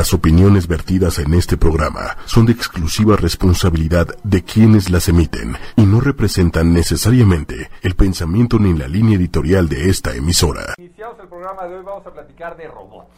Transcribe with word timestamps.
Las 0.00 0.14
opiniones 0.14 0.66
vertidas 0.66 1.18
en 1.18 1.34
este 1.34 1.58
programa 1.58 2.16
son 2.24 2.46
de 2.46 2.52
exclusiva 2.52 3.16
responsabilidad 3.16 4.06
de 4.24 4.42
quienes 4.42 4.88
las 4.88 5.10
emiten 5.10 5.56
y 5.76 5.84
no 5.84 6.00
representan 6.00 6.72
necesariamente 6.72 7.68
el 7.82 7.94
pensamiento 7.96 8.58
ni 8.58 8.72
la 8.72 8.88
línea 8.88 9.18
editorial 9.18 9.68
de 9.68 9.90
esta 9.90 10.14
emisora. 10.14 10.72
Iniciamos 10.78 11.18
el 11.20 11.28
programa 11.28 11.66
de 11.66 11.76
hoy, 11.76 11.84
vamos 11.84 12.06
a 12.06 12.14
platicar 12.14 12.56
de 12.56 12.66
robots. 12.66 13.10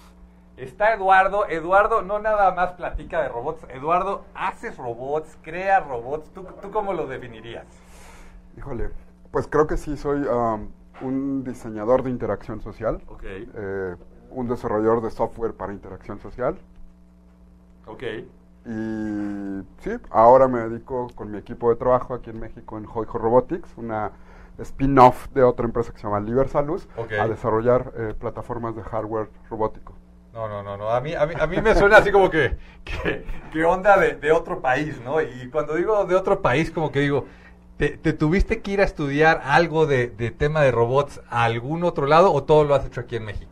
Está 0.56 0.92
Eduardo, 0.92 1.46
Eduardo 1.48 2.03
no 2.03 2.18
nada 2.18 2.53
más 2.53 2.72
platica 2.72 3.22
de 3.22 3.28
robots, 3.28 3.64
Eduardo, 3.72 4.24
haces 4.35 4.76
robots, 4.76 5.38
creas 5.40 5.87
robots, 5.87 6.33
¿tú, 6.35 6.44
tú 6.60 6.72
cómo 6.72 6.94
lo 6.94 7.06
definirías? 7.06 7.64
Híjole, 8.58 8.90
pues 9.30 9.46
creo 9.46 9.69
que 9.69 9.76
sí 9.76 9.96
soy 9.96 10.22
um, 10.22 10.67
un 11.01 11.44
diseñador 11.44 12.03
de 12.03 12.10
interacción 12.10 12.60
social. 12.60 13.01
Ok. 13.06 13.22
Eh, 13.24 13.94
un 14.35 14.49
desarrollador 14.49 15.03
de 15.03 15.10
software 15.10 15.54
para 15.54 15.72
interacción 15.72 16.19
social. 16.19 16.59
Ok. 17.87 18.02
Y 18.65 19.62
sí, 19.80 19.91
ahora 20.11 20.47
me 20.48 20.61
dedico 20.61 21.09
con 21.15 21.30
mi 21.30 21.38
equipo 21.38 21.70
de 21.70 21.77
trabajo 21.77 22.15
aquí 22.15 22.30
en 22.30 22.38
México 22.41 22.79
en 22.79 22.87
Hoijo 22.93 23.19
Robotics, 23.19 23.70
una 23.77 24.12
spin-off 24.59 25.29
de 25.30 25.43
otra 25.43 25.65
empresa 25.66 25.93
que 25.93 25.98
se 25.98 26.05
llama 26.05 26.21
Libersalus, 26.21 26.88
Ok. 26.97 27.12
a 27.12 27.27
desarrollar 27.27 27.93
eh, 27.97 28.15
plataformas 28.19 28.77
de 28.77 28.83
hardware 28.83 29.29
robótico. 29.51 29.95
No, 30.33 30.48
no, 30.48 30.62
no, 30.62 30.77
no. 30.77 30.91
A 30.91 31.01
mí, 31.01 31.15
a 31.15 31.27
mí, 31.27 31.34
a 31.38 31.47
mí 31.47 31.60
me 31.60 31.74
suena 31.74 31.98
así 31.98 32.10
como 32.10 32.30
que, 32.30 32.57
que, 32.84 33.24
que 33.52 33.65
onda 33.65 33.99
de, 33.99 34.15
de 34.15 34.33
otro 34.33 34.60
país, 34.62 34.99
¿no? 35.05 35.21
Y 35.21 35.51
cuando 35.51 35.74
digo 35.74 36.05
de 36.07 36.15
otro 36.15 36.41
país, 36.41 36.71
como 36.71 36.91
que 36.91 37.01
digo, 37.01 37.27
¿te, 37.77 37.99
te 37.99 38.12
tuviste 38.15 38.62
que 38.62 38.71
ir 38.71 38.80
a 38.80 38.85
estudiar 38.85 39.43
algo 39.45 39.87
de, 39.87 40.07
de 40.09 40.30
tema 40.30 40.62
de 40.62 40.71
robots 40.71 41.21
a 41.29 41.45
algún 41.45 41.85
otro 41.85 42.07
lado 42.07 42.33
o 42.33 42.45
todo 42.45 42.65
lo 42.65 42.74
has 42.74 42.87
hecho 42.87 43.01
aquí 43.02 43.16
en 43.16 43.24
México? 43.27 43.52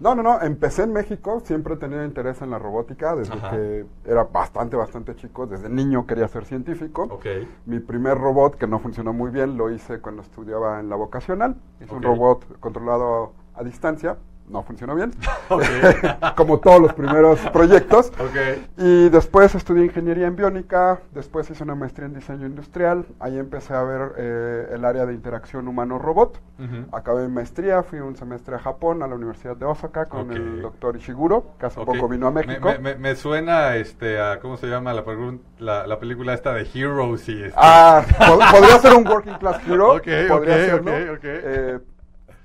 No, 0.00 0.14
no, 0.14 0.22
no, 0.22 0.40
empecé 0.40 0.84
en 0.84 0.94
México, 0.94 1.42
siempre 1.44 1.74
he 1.74 1.76
tenido 1.76 2.02
interés 2.02 2.40
en 2.40 2.50
la 2.50 2.58
robótica, 2.58 3.14
desde 3.14 3.34
Ajá. 3.34 3.50
que 3.50 3.84
era 4.06 4.24
bastante, 4.24 4.74
bastante 4.74 5.14
chico, 5.14 5.46
desde 5.46 5.68
niño 5.68 6.06
quería 6.06 6.26
ser 6.26 6.46
científico. 6.46 7.20
Mi 7.66 7.80
primer 7.80 8.16
robot, 8.16 8.56
que 8.56 8.66
no 8.66 8.78
funcionó 8.78 9.12
muy 9.12 9.30
bien, 9.30 9.58
lo 9.58 9.70
hice 9.70 10.00
cuando 10.00 10.22
estudiaba 10.22 10.80
en 10.80 10.88
la 10.88 10.96
vocacional. 10.96 11.56
Hice 11.82 11.94
un 11.94 12.02
robot 12.02 12.58
controlado 12.60 13.34
a 13.54 13.62
distancia, 13.62 14.16
no 14.50 14.62
funcionó 14.62 14.94
bien, 14.94 15.12
como 16.36 16.58
todos 16.58 16.80
los 16.80 16.92
primeros 16.94 17.38
proyectos. 17.52 18.12
Y 18.76 19.08
después 19.08 19.54
estudié 19.54 19.84
ingeniería 19.84 20.26
en 20.26 20.36
biónica, 20.36 21.00
después 21.12 21.48
hice 21.50 21.62
una 21.62 21.74
maestría 21.74 22.06
en 22.06 22.14
diseño 22.14 22.46
industrial, 22.46 23.06
ahí 23.20 23.38
empecé 23.38 23.74
a 23.74 23.82
ver 23.82 24.12
eh, 24.16 24.68
el 24.72 24.84
área 24.84 25.06
de 25.06 25.14
interacción 25.14 25.68
humano-robot. 25.68 26.40
Acabé 26.92 27.26
mi 27.26 27.32
maestría, 27.34 27.82
fui 27.82 28.00
un 28.00 28.16
semestre 28.16 28.54
a 28.54 28.58
Japón, 28.58 29.02
a 29.02 29.06
la 29.06 29.14
Universidad 29.14 29.56
de 29.56 29.64
Osaka, 29.64 30.06
con 30.06 30.30
el 30.30 30.60
doctor 30.60 30.94
Ishiguro, 30.96 31.46
que 31.58 31.66
hace 31.66 31.80
poco 31.82 32.06
vino 32.08 32.26
a 32.26 32.30
México. 32.30 32.68
Me, 32.68 32.78
me- 32.78 32.94
me 32.96 33.14
suena 33.16 33.76
este, 33.76 34.20
a, 34.20 34.40
¿cómo 34.40 34.58
se 34.58 34.66
llama 34.66 34.92
la, 34.92 35.02
pregun- 35.04 35.40
la, 35.58 35.86
la 35.86 35.98
película 35.98 36.34
esta 36.34 36.52
de 36.52 36.68
Heroes 36.74 37.26
y 37.30 37.44
este, 37.44 37.54
Ah, 37.56 38.02
pod- 38.18 38.50
podría 38.50 38.78
ser 38.78 38.92
un 38.94 39.08
working 39.08 39.34
class 39.38 39.62
hero. 39.66 39.94
Podría 40.28 40.74
ok, 40.74 41.16
ok. 41.16 41.20
Eh, 41.24 41.78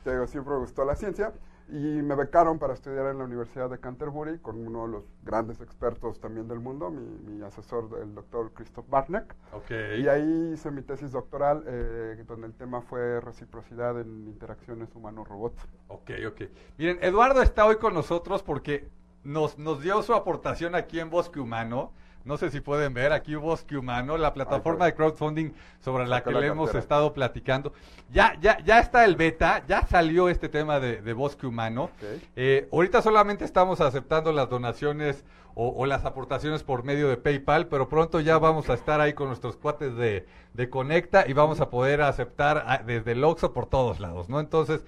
te 0.05 0.11
digo, 0.11 0.27
siempre 0.27 0.53
me 0.53 0.59
gustó 0.59 0.85
la 0.85 0.95
ciencia 0.95 1.31
y 1.67 2.01
me 2.01 2.15
becaron 2.15 2.59
para 2.59 2.73
estudiar 2.73 3.07
en 3.07 3.17
la 3.17 3.23
Universidad 3.23 3.69
de 3.69 3.79
Canterbury 3.79 4.37
con 4.39 4.55
uno 4.55 4.85
de 4.85 4.91
los 4.93 5.03
grandes 5.23 5.61
expertos 5.61 6.19
también 6.19 6.47
del 6.47 6.59
mundo, 6.59 6.91
mi, 6.91 7.01
mi 7.01 7.43
asesor, 7.43 7.89
el 8.01 8.13
doctor 8.13 8.51
Christoph 8.53 8.87
Barneck. 8.87 9.35
Ok. 9.51 9.71
Y 9.97 10.07
ahí 10.07 10.51
hice 10.53 10.69
mi 10.69 10.83
tesis 10.83 11.11
doctoral, 11.11 11.63
eh, 11.65 12.23
donde 12.27 12.47
el 12.47 12.53
tema 12.53 12.81
fue 12.81 13.19
reciprocidad 13.19 13.99
en 13.99 14.27
interacciones 14.27 14.93
humano-robot. 14.93 15.53
Ok, 15.87 16.11
ok. 16.27 16.41
Miren, 16.77 16.99
Eduardo 17.01 17.41
está 17.41 17.65
hoy 17.65 17.77
con 17.77 17.93
nosotros 17.93 18.43
porque 18.43 18.87
nos, 19.23 19.57
nos 19.57 19.81
dio 19.81 20.01
su 20.03 20.13
aportación 20.13 20.75
aquí 20.75 20.99
en 20.99 21.09
Bosque 21.09 21.39
Humano. 21.39 21.93
No 22.25 22.37
sé 22.37 22.49
si 22.49 22.59
pueden 22.59 22.95
ver 22.95 23.13
aquí 23.13 23.35
Bosque 23.35 23.77
Humano, 23.77 24.17
la 24.17 24.33
plataforma 24.33 24.85
de 24.85 24.95
crowdfunding 24.95 25.51
sobre 25.79 26.07
la 26.07 26.23
que 26.23 26.31
le 26.31 26.47
hemos 26.47 26.73
estado 26.73 27.13
platicando. 27.13 27.71
Ya, 28.11 28.35
ya, 28.41 28.57
ya 28.65 28.79
está 28.79 29.05
el 29.05 29.15
beta, 29.15 29.63
ya 29.67 29.85
salió 29.85 30.27
este 30.27 30.49
tema 30.49 30.79
de, 30.79 31.03
de 31.03 31.13
Bosque 31.13 31.45
Humano. 31.45 31.91
Eh, 32.35 32.67
ahorita 32.73 33.03
solamente 33.03 33.45
estamos 33.45 33.79
aceptando 33.79 34.31
las 34.31 34.49
donaciones 34.49 35.23
o, 35.53 35.69
o 35.69 35.85
las 35.85 36.03
aportaciones 36.03 36.63
por 36.63 36.83
medio 36.83 37.07
de 37.09 37.17
PayPal, 37.17 37.67
pero 37.67 37.89
pronto 37.89 38.19
ya 38.19 38.39
vamos 38.39 38.69
a 38.71 38.73
estar 38.73 39.01
ahí 39.01 39.13
con 39.13 39.27
nuestros 39.27 39.55
cuates 39.55 39.95
de, 39.95 40.25
de 40.53 40.69
Conecta 40.69 41.25
y 41.27 41.33
vamos 41.33 41.61
a 41.61 41.69
poder 41.69 42.01
aceptar 42.01 42.63
ah, 42.67 42.81
desde 42.83 43.11
el 43.11 43.23
Oxxo 43.23 43.53
por 43.53 43.67
todos 43.67 43.99
lados, 43.99 44.29
¿no? 44.29 44.39
Entonces, 44.39 44.83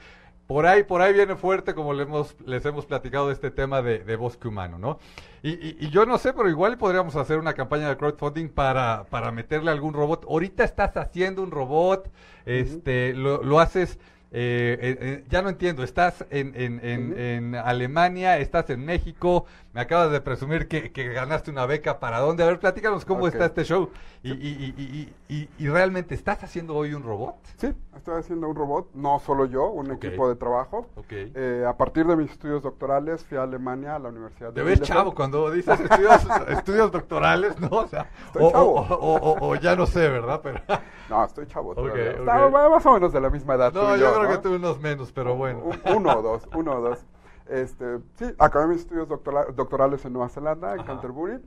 por 0.48 0.66
ahí, 0.66 0.84
por 0.84 1.02
ahí 1.02 1.14
viene 1.14 1.36
fuerte, 1.36 1.76
como 1.76 1.94
le 1.94 2.04
hemos, 2.04 2.36
les 2.46 2.66
hemos 2.66 2.86
platicado 2.86 3.28
de 3.28 3.34
este 3.34 3.52
tema 3.52 3.82
de, 3.82 4.00
de 4.00 4.16
bosque 4.16 4.48
humano, 4.48 4.80
¿no? 4.80 5.00
Y, 5.44 5.52
y- 5.52 5.78
y 5.80 5.90
yo 5.90 6.06
no 6.06 6.18
sé, 6.18 6.34
pero 6.34 6.50
igual 6.50 6.78
podríamos 6.78 7.16
hacer 7.18 7.38
una 7.38 7.54
campaña 7.54 7.90
de 7.90 7.98
crowdfunding 7.98 8.50
para, 8.50 9.06
para 9.10 9.32
meterle 9.32 9.72
algún 9.72 9.94
robot. 9.94 10.26
Ahorita 10.28 10.64
estás 10.64 10.96
haciendo 10.98 11.44
un 11.44 11.52
robot, 11.52 12.10
este, 12.46 13.14
lo, 13.14 13.44
lo 13.44 13.60
haces, 13.60 14.00
eh, 14.32 14.78
eh, 14.82 14.98
eh, 15.00 15.24
ya 15.30 15.42
no 15.42 15.50
entiendo, 15.50 15.84
estás 15.84 16.26
en, 16.30 16.54
en, 16.56 16.80
en, 16.84 17.18
en 17.18 17.56
Alemania, 17.56 18.38
estás 18.38 18.70
en 18.70 18.84
México, 18.84 19.46
me 19.74 19.82
acabas 19.82 20.12
de 20.12 20.20
presumir 20.22 20.68
que, 20.68 20.92
que 20.92 21.08
ganaste 21.14 21.50
una 21.52 21.66
beca, 21.66 22.00
¿para 22.00 22.20
dónde? 22.20 22.44
A 22.44 22.48
ver, 22.48 22.60
platícanos 22.60 23.06
cómo 23.06 23.28
está 23.28 23.46
este 23.46 23.64
show. 23.64 23.90
Y, 24.24 24.32
y, 24.32 25.14
y, 25.30 25.50
y, 25.58 25.68
realmente, 25.70 26.14
¿estás 26.16 26.44
haciendo 26.44 26.76
hoy 26.76 26.94
un 26.94 27.04
robot? 27.04 27.36
Sí, 27.58 27.74
estoy 27.96 28.20
haciendo 28.20 28.50
un 28.50 28.56
robot, 28.56 28.90
no 28.96 29.20
solo 29.20 29.46
yo, 29.46 29.70
un 29.70 29.92
equipo 29.92 30.28
de 30.28 30.36
trabajo. 30.36 30.88
Eh, 31.10 31.64
a 31.66 31.78
partir 31.78 32.06
de 32.08 32.16
mis 32.16 32.32
estudios 32.32 32.62
doctorales 32.64 33.24
fui 33.24 33.38
a 33.38 33.44
Alemania, 33.44 33.96
a 33.96 34.00
la 34.00 34.10
Universidad 34.10 34.50
de 34.50 34.56
Te 34.56 34.64
ves 34.64 34.82
chavo 34.82 35.14
cuando 35.14 35.50
dices 35.52 35.80
estudios, 35.80 36.28
estudios 36.50 36.92
doctorales, 36.92 37.58
¿no? 37.60 37.70
O 37.70 37.88
sea, 37.88 38.10
Estoy 38.26 38.44
o, 38.46 38.52
chavo. 38.52 38.88
o- 38.90 39.56
ya 39.56 39.76
no 39.76 39.86
sé, 39.86 40.10
¿verdad? 40.10 40.42
Pero 40.44 40.60
No, 41.10 41.24
estoy 41.24 41.48
chavo. 41.48 41.74
Estaba 41.96 42.70
más 42.70 42.86
o 42.86 42.94
menos 42.94 43.14
de 43.14 43.22
la 43.22 43.30
misma 43.30 43.56
edad. 43.56 43.72
tú 43.72 43.80
no, 43.80 43.96
yo 43.96 44.17
creo 44.20 44.30
¿no? 44.30 44.36
que 44.42 44.48
tú 44.50 44.56
unos 44.56 44.80
menos, 44.80 45.12
pero 45.12 45.36
bueno. 45.36 45.60
Un- 45.60 45.96
Uno 45.96 46.18
o 46.18 46.22
dos, 46.22 46.48
uno 46.56 46.74
o 46.78 46.82
dos. 46.82 47.06
Este, 47.50 48.00
sí, 48.16 48.26
acabé 48.40 48.68
mis 48.68 48.80
estudios 48.82 49.08
doctora- 49.08 49.46
doctorales 49.56 50.04
en 50.06 50.14
Nueva 50.14 50.30
Zelanda, 50.30 50.76
en. 50.76 50.86
Canterbury. 50.86 51.40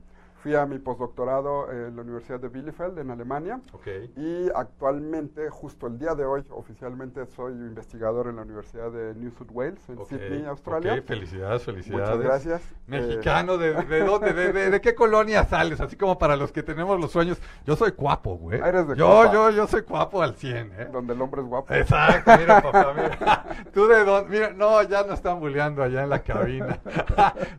Fui 0.43 0.55
a 0.55 0.65
mi 0.65 0.79
postdoctorado 0.79 1.71
en 1.71 1.95
la 1.95 2.01
Universidad 2.01 2.39
de 2.39 2.47
Bielefeld, 2.49 2.97
en 2.97 3.11
Alemania. 3.11 3.59
Ok. 3.73 3.87
Y 4.17 4.49
actualmente, 4.55 5.49
justo 5.51 5.85
el 5.87 5.99
día 5.99 6.15
de 6.15 6.25
hoy, 6.25 6.43
oficialmente 6.49 7.25
soy 7.27 7.53
investigador 7.53 8.27
en 8.27 8.37
la 8.37 8.41
Universidad 8.41 8.89
de 8.91 9.13
New 9.13 9.31
South 9.37 9.49
Wales, 9.51 9.87
en 9.89 10.03
Sydney, 10.05 10.45
Australia. 10.45 10.93
ok, 10.95 11.03
felicidades, 11.05 11.63
felicidades. 11.63 12.07
Muchas 12.09 12.23
gracias. 12.23 12.61
Mexicano, 12.87 13.57
¿de, 13.57 13.73
de 13.85 13.99
dónde? 14.05 14.33
De, 14.33 14.51
de- 14.51 14.69
de 14.71 14.81
qué 14.81 14.95
colonia 14.95 15.43
sales? 15.45 15.79
Así 15.79 15.95
como 15.95 16.17
para 16.17 16.35
los 16.35 16.51
que 16.51 16.63
tenemos 16.63 16.99
los 16.99 17.11
sueños. 17.11 17.39
Yo 17.65 17.75
soy 17.75 17.91
cuapo, 17.91 18.35
güey. 18.37 18.59
Ah, 18.61 18.69
eres 18.69 18.87
de 18.87 18.95
yo, 18.95 19.31
yo, 19.31 19.51
yo 19.51 19.67
soy 19.67 19.83
cuapo 19.83 20.21
al 20.23 20.33
100, 20.35 20.71
¿eh? 20.75 20.89
Donde 20.91 21.13
el 21.13 21.21
hombre 21.21 21.41
es 21.41 21.47
guapo. 21.47 21.71
Exacto, 21.73 22.31
mira 22.39 22.61
papá, 22.63 22.93
mira. 22.95 23.45
Tú 23.73 23.87
de 23.87 24.03
dónde, 24.03 24.29
mira, 24.29 24.53
no, 24.53 24.81
ya 24.83 25.03
no 25.03 25.13
están 25.13 25.39
bulleando 25.39 25.83
allá 25.83 26.01
en 26.03 26.09
la 26.09 26.23
cabina. 26.23 26.79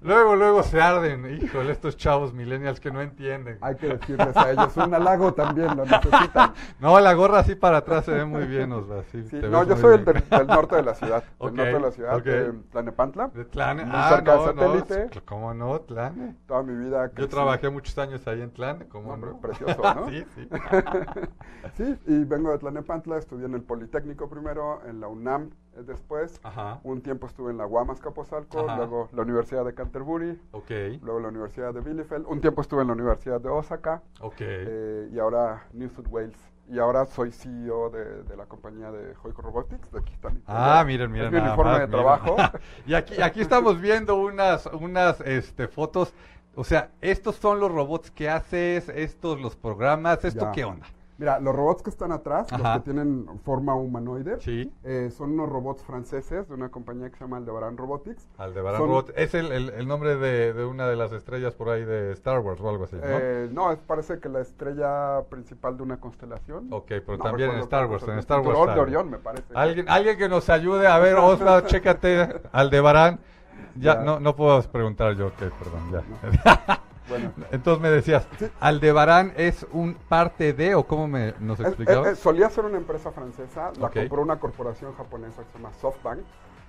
luego, 0.01 0.35
luego 0.37 0.63
se 0.65 0.81
arden, 0.81 1.41
híjole, 1.41 1.71
estos 1.73 1.97
chavos 1.97 2.33
millennials 2.33 2.72
que 2.81 2.91
no 2.91 3.01
entienden. 3.01 3.59
Hay 3.61 3.77
que 3.77 3.89
decirles 3.89 4.37
a 4.37 4.51
ellos, 4.51 4.77
un 4.77 4.95
halago 4.95 5.33
también 5.35 5.77
lo 5.77 5.85
necesitan. 5.85 6.53
No, 6.81 6.99
la 7.01 7.13
gorra 7.15 7.41
así 7.41 7.55
para 7.55 7.79
atrás 7.79 8.05
se 8.05 8.13
ve 8.13 8.25
muy 8.25 8.45
bien, 8.47 8.73
Osva. 8.73 9.03
Sí, 9.13 9.23
Sí, 9.31 9.41
no, 9.51 9.65
yo 9.65 9.77
soy 9.77 9.95
el 9.97 10.05
del, 10.05 10.23
del 10.29 10.47
norte 10.47 10.77
de 10.77 10.83
la 10.83 10.95
ciudad. 10.95 11.25
Ok, 11.39 11.51
Del 11.53 11.57
norte 11.57 11.73
de 11.73 11.81
la 11.81 11.91
ciudad, 11.93 12.23
de 12.23 12.53
Tlanepantla. 12.71 13.29
De 13.29 13.45
Tlane. 13.45 13.85
Muy 13.85 13.93
Ah, 13.95 14.09
cerca 14.11 14.35
no, 14.37 14.41
de 14.41 14.47
satélite. 14.81 15.15
no, 15.15 15.23
¿cómo 15.25 15.55
no? 15.55 15.81
Tlane. 15.81 16.37
Toda 16.47 16.63
mi 16.63 16.75
vida. 16.77 17.11
Yo 17.17 17.29
trabajé 17.29 17.71
muchos 17.71 17.97
años 17.99 18.27
ahí 18.27 18.41
en 18.43 18.51
Tlane, 18.51 18.87
¿cómo 18.89 19.13
Hombre, 19.13 19.31
no? 19.31 19.41
precioso, 19.41 19.81
¿no? 19.95 20.09
sí, 20.09 20.25
sí. 20.35 20.49
sí, 21.77 21.99
y 22.07 22.25
vengo 22.25 22.51
de 22.51 22.59
Tlanepantla, 22.59 23.19
estudié 23.19 23.47
en 23.47 23.55
el 23.55 23.63
Politécnico 23.63 24.29
primero, 24.29 24.81
en 24.87 25.01
la 25.01 25.09
UNAM 25.09 25.51
después. 25.77 26.41
Ajá, 26.43 26.81
Un 26.83 27.01
tiempo 27.03 27.27
estuve 27.27 27.51
en 27.51 27.59
la 27.59 27.65
Guamas 27.65 28.01
Capozalco, 28.01 28.61
Ajá. 28.61 28.77
luego 28.77 29.09
la 29.13 29.23
Universidad 29.23 29.65
de 29.65 29.75
Canterbury, 29.75 30.39
ok, 30.53 30.71
luego 31.03 31.21
la 31.21 31.29
Universidad 31.29 31.73
de 31.75 31.81
Bielefeld. 31.81 32.27
Un 32.29 32.41
tiempo 32.41 32.61
estuve 32.61 32.83
en 32.83 32.89
la 32.89 32.93
Universidad 32.95 33.41
de 33.41 33.49
Osaka 33.49 34.03
ok. 34.21 34.35
eh, 34.41 35.09
y 35.13 35.19
ahora 35.19 35.65
New 35.73 35.89
South 35.91 36.07
Wales. 36.11 36.37
Y 36.69 36.79
ahora 36.79 37.05
soy 37.05 37.33
CEO 37.33 37.91
de, 37.91 38.23
de 38.23 38.37
la 38.37 38.47
compañía 38.47 38.91
de 38.93 39.15
Hoico 39.23 39.43
Robotics. 39.43 39.91
De 39.91 39.99
aquí 39.99 40.13
está 40.15 40.31
mi 40.31 40.41
Ah, 40.47 40.85
miren, 40.87 41.11
miren. 41.11 41.27
Es 41.27 41.33
mi 41.33 41.39
uniforme 41.47 41.73
más, 41.73 41.81
de 41.81 41.87
miren. 41.89 42.01
trabajo. 42.03 42.37
y 42.87 42.95
aquí, 42.95 43.21
aquí 43.21 43.41
estamos 43.41 43.81
viendo 43.81 44.15
unas, 44.17 44.67
unas 44.67 45.21
este, 45.23 45.67
fotos. 45.69 46.15
O 46.55 46.65
sea, 46.65 46.91
estos 47.01 47.37
son 47.37 47.61
los 47.61 47.71
robots 47.73 48.11
que 48.11 48.31
haces, 48.31 48.89
estos 48.91 49.41
los 49.41 49.57
programas, 49.57 50.25
¿esto 50.25 50.45
Ya. 50.47 50.53
qué 50.53 50.65
onda? 50.65 50.87
Mira, 51.19 51.39
los 51.41 51.55
robots 51.55 51.83
que 51.83 51.91
están 51.91 52.11
atrás, 52.11 52.53
Ajá. 52.53 52.63
los 52.63 52.73
que 52.79 52.85
tienen 52.91 53.27
forma 53.45 53.75
humanoide, 53.75 54.41
Sí. 54.41 54.73
eh, 54.83 55.11
son 55.17 55.33
unos 55.33 55.49
robots 55.51 55.85
franceses 55.85 56.49
de 56.49 56.55
una 56.55 56.71
compañía 56.71 57.11
que 57.11 57.17
se 57.17 57.25
llama 57.25 57.37
Aldebaran 57.37 57.77
Robotics. 57.77 58.27
Son- 58.37 58.55
Robot. 58.79 59.13
Es 59.15 59.35
el, 59.35 59.53
el- 59.53 59.71
el 59.71 59.87
nombre 59.87 60.17
de, 60.17 60.53
de 60.53 60.65
una 60.65 60.89
de 60.89 60.97
las 60.97 61.13
estrellas 61.13 61.55
por 61.55 61.69
ahí 61.69 61.85
de 61.85 62.13
Star 62.13 62.41
Wars 62.41 62.61
o 62.61 62.69
algo 62.69 62.85
así, 62.85 62.97
¿no? 62.97 63.03
Eh, 63.05 63.49
no, 63.53 63.71
es, 63.71 63.79
parece 63.81 64.19
que 64.21 64.29
la 64.29 64.41
estrella 64.41 65.23
principal 65.29 65.77
de 65.77 65.83
una 65.83 66.01
constelación. 66.01 66.69
Ok, 66.73 66.87
pero 66.89 67.19
No 67.19 67.25
también 67.25 67.51
en 67.51 67.59
Star 67.61 67.87
Wars, 67.87 68.03
en. 68.09 68.19
Star 68.19 68.41
Wars. 68.41 68.59
Orión, 68.79 69.11
me 69.11 69.19
parece. 69.19 69.45
Alguien, 69.55 69.89
alguien 69.89 70.17
que 70.19 70.29
nos 70.29 70.49
ayude. 70.51 70.87
A 70.89 70.99
ver, 70.99 71.17
Osva, 71.17 71.65
chécate, 71.67 72.41
Aldebarán. 72.53 73.21
ya, 73.77 73.95
Ya. 73.97 74.03
no, 74.03 74.19
no 74.19 74.35
puedo 74.35 74.61
preguntar 74.63 75.15
yo, 75.15 75.29
ok, 75.29 75.35
perdón, 75.39 75.93
ya. 75.93 76.81
Bueno, 77.13 77.33
Entonces 77.51 77.83
me 77.83 77.91
decías. 77.91 78.27
¿Aldebarán 78.61 79.33
es 79.37 79.67
un 79.73 79.95
parte 80.09 80.53
de 80.55 80.75
o 80.75 80.85
cómo 80.87 81.07
me 81.09 81.35
nos 81.41 81.61
explicabas? 81.61 82.07
es- 82.07 82.13
es- 82.15 82.19
solía 82.21 82.49
ser 82.49 82.65
una 82.65 82.79
empresa 82.79 83.11
francesa, 83.13 83.71
la 83.79 83.87
Ok. 83.89 83.95
compró 83.95 84.23
una 84.23 84.39
corporación 84.41 84.95
japonesa 84.95 85.43
que 85.43 85.51
se 85.53 85.59
llama 85.59 85.73
SoftBank 85.81 86.21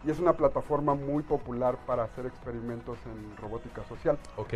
y 0.06 0.12
es 0.12 0.20
una 0.20 0.34
plataforma 0.34 0.96
muy 0.96 1.24
popular 1.24 1.78
para 1.88 2.04
hacer 2.04 2.26
experimentos 2.26 2.98
en 3.06 3.38
robótica 3.42 3.84
social. 3.86 4.18
ok, 4.36 4.54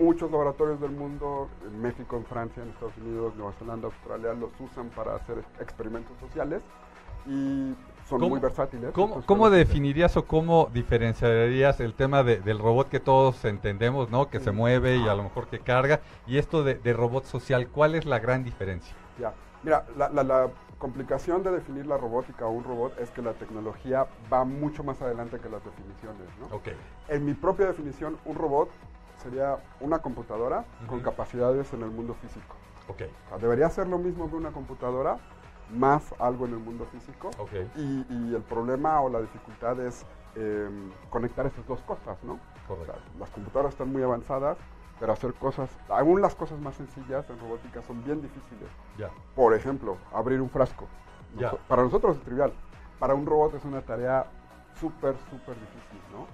Muchos 0.00 0.30
laboratorios 0.32 0.80
del 0.80 0.90
mundo, 0.90 1.48
en 1.64 1.80
México, 1.80 2.16
en 2.16 2.24
Francia, 2.24 2.62
en 2.62 2.70
Estados 2.70 2.96
Unidos, 2.98 3.34
Nueva 3.36 3.52
Zelanda, 3.58 3.86
Australia, 3.86 4.32
los 4.34 4.50
usan 4.60 4.88
para 4.90 5.14
hacer 5.14 5.38
ex- 5.38 5.60
experimentos 5.60 6.18
sociales 6.18 6.60
y 7.26 7.72
son 8.08 8.18
¿Cómo- 8.18 8.30
muy 8.30 8.40
versátiles. 8.40 8.92
¿Cómo, 8.92 9.06
Entonces, 9.06 9.26
cómo 9.26 9.50
definirías 9.50 10.16
o 10.16 10.26
cómo 10.26 10.68
diferenciarías 10.72 11.80
el 11.80 11.94
tema 11.94 12.22
de- 12.22 12.40
del 12.40 12.58
robot 12.58 12.88
que 12.88 13.00
todos 13.00 13.44
entendemos, 13.44 14.10
¿no? 14.10 14.28
Que 14.28 14.40
se 14.40 14.52
Mm. 14.52 14.56
mueve 14.56 14.96
y 14.96 15.08
a 15.08 15.14
lo 15.14 15.22
mejor 15.22 15.46
que 15.48 15.60
carga, 15.60 16.00
y 16.26 16.38
esto 16.38 16.64
de, 16.64 16.74
de 16.74 16.92
robot 16.92 17.24
social, 17.24 17.68
¿cuál 17.68 17.94
es 17.94 18.04
la 18.06 18.18
gran 18.18 18.44
diferencia? 18.44 18.94
Ya. 19.18 19.32
Mira, 19.62 19.84
la, 19.96 20.08
la- 20.08 20.24
la 20.24 20.50
complicación 20.78 21.42
de 21.42 21.50
definir 21.50 21.86
la 21.86 21.98
robótica 21.98 22.46
o 22.46 22.50
un 22.50 22.64
robot 22.64 22.98
es 22.98 23.10
que 23.10 23.20
la 23.20 23.34
tecnología 23.34 24.06
va 24.32 24.44
mucho 24.44 24.82
más 24.82 25.00
adelante 25.02 25.38
que 25.38 25.50
las 25.50 25.62
definiciones, 25.64 26.26
¿no? 26.40 26.46
Ok, 26.56 26.68
En 27.08 27.24
mi 27.26 27.34
propia 27.34 27.66
definición, 27.66 28.16
un 28.24 28.36
robot 28.36 28.70
sería 29.22 29.58
una 29.80 29.98
computadora 29.98 30.64
con 30.86 30.96
Ujú. 31.00 31.04
capacidades 31.04 31.70
en 31.74 31.82
el 31.82 31.90
mundo 31.90 32.14
físico. 32.14 32.56
ok, 32.88 33.02
O 33.26 33.28
sea, 33.28 33.38
debería 33.38 33.68
ser 33.68 33.86
lo 33.86 33.98
mismo 33.98 34.28
que 34.30 34.36
una 34.36 34.50
computadora, 34.52 35.18
más 35.72 36.14
algo 36.18 36.46
en 36.46 36.52
el 36.52 36.58
mundo 36.58 36.86
físico. 36.86 37.30
Y, 37.76 38.04
y 38.08 38.34
el 38.34 38.42
problema 38.42 39.00
o 39.00 39.08
la 39.08 39.20
dificultad 39.20 39.80
es 39.80 40.04
eh, 40.36 40.68
conectar 41.10 41.46
esas 41.46 41.66
dos 41.66 41.80
cosas, 41.82 42.22
¿no? 42.22 42.34
O 42.34 42.68
correcto. 42.68 42.92
sea, 42.92 43.18
las 43.18 43.30
computadoras 43.30 43.72
están 43.72 43.92
muy 43.92 44.02
avanzadas, 44.02 44.58
pero 44.98 45.12
hacer 45.12 45.32
cosas, 45.34 45.70
aún 45.88 46.20
las 46.20 46.34
cosas 46.34 46.60
más 46.60 46.74
sencillas 46.76 47.28
en 47.30 47.38
robótica 47.40 47.82
son 47.82 48.04
bien 48.04 48.20
difíciles. 48.20 48.68
Ya, 48.98 49.10
Por 49.34 49.54
ejemplo, 49.54 49.96
abrir 50.12 50.40
un 50.40 50.50
frasco. 50.50 50.86
Para 51.68 51.82
nosotros 51.82 52.16
es 52.16 52.22
trivial. 52.22 52.52
Para 52.98 53.14
un 53.14 53.24
robot 53.24 53.54
es 53.54 53.64
una 53.64 53.80
tarea 53.80 54.26
súper, 54.78 55.14
súper 55.30 55.54
difícil, 55.54 56.00
¿no? 56.12 56.26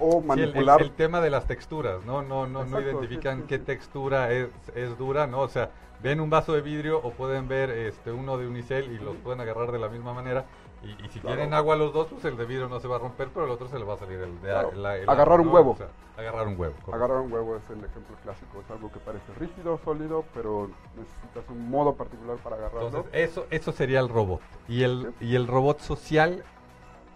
O 0.00 0.22
Sí, 0.34 0.40
el- 0.40 0.56
el, 0.56 0.66
manipular. 0.66 0.82
el 0.82 0.90
tema 0.92 1.20
de 1.20 1.30
las 1.30 1.46
texturas, 1.46 2.04
¿no? 2.04 2.22
No, 2.22 2.46
no, 2.46 2.64
no 2.64 2.80
identifican 2.80 3.36
sí, 3.38 3.42
sí, 3.42 3.48
qué 3.48 3.58
textura 3.58 4.30
es, 4.32 4.48
es 4.74 4.96
dura, 4.98 5.26
¿no? 5.26 5.40
O 5.40 5.48
sea, 5.48 5.70
ven 6.02 6.20
un 6.20 6.30
vaso 6.30 6.52
de 6.52 6.60
vidrio 6.60 6.98
o 7.02 7.12
pueden 7.12 7.48
ver 7.48 7.70
este 7.70 8.12
uno 8.12 8.38
de 8.38 8.46
unicel 8.46 8.92
y 8.92 8.98
los 8.98 9.16
pueden 9.16 9.40
agarrar 9.40 9.72
de 9.72 9.78
la 9.78 9.88
misma 9.88 10.12
manera. 10.14 10.44
Y, 10.84 10.90
y 11.04 11.08
si 11.08 11.18
Claro. 11.18 11.36
tienen 11.36 11.54
agua 11.54 11.74
los 11.74 11.92
dos, 11.92 12.06
pues 12.08 12.24
el 12.26 12.36
de 12.36 12.44
vidrio 12.44 12.68
no 12.68 12.78
se 12.78 12.86
va 12.86 12.96
a 12.96 12.98
romper, 13.00 13.30
pero 13.34 13.46
el 13.46 13.50
otro 13.50 13.66
se 13.68 13.78
le 13.80 13.84
va 13.84 13.94
a 13.94 13.98
salir 13.98 14.20
el 14.20 14.40
de 14.40 14.48
Claro. 14.48 14.70
el 14.72 14.86
Agarrar 14.86 15.40
agua, 15.40 15.40
un 15.40 15.46
¿no? 15.48 15.52
huevo. 15.54 15.70
O 15.72 15.76
sea, 15.76 15.88
agarrar 16.16 16.46
un 16.46 16.52
huevo. 16.60 16.74
correcto. 16.74 16.94
Agarrar 16.94 17.20
un 17.22 17.32
huevo 17.32 17.56
es 17.56 17.62
el 17.70 17.84
ejemplo 17.84 18.16
clásico. 18.22 18.60
Es 18.60 18.70
algo 18.70 18.92
que 18.92 19.00
parece 19.00 19.32
rígido, 19.40 19.80
sólido, 19.84 20.24
pero 20.34 20.70
necesitas 20.96 21.44
un 21.50 21.68
modo 21.68 21.94
particular 21.94 22.36
para 22.36 22.54
agarrarlo. 22.56 22.86
Entonces, 22.86 23.10
eso, 23.14 23.46
eso 23.50 23.72
sería 23.72 23.98
el 23.98 24.08
robot. 24.08 24.40
Y 24.68 24.84
el, 24.84 25.12
y 25.20 25.34
el 25.34 25.48
robot 25.48 25.80
social, 25.80 26.44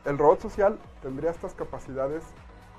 el 0.05 0.19
robot 0.19 0.41
social 0.41 0.81
tendría 1.01 1.31
estas 1.31 1.55
capacidades 1.55 2.25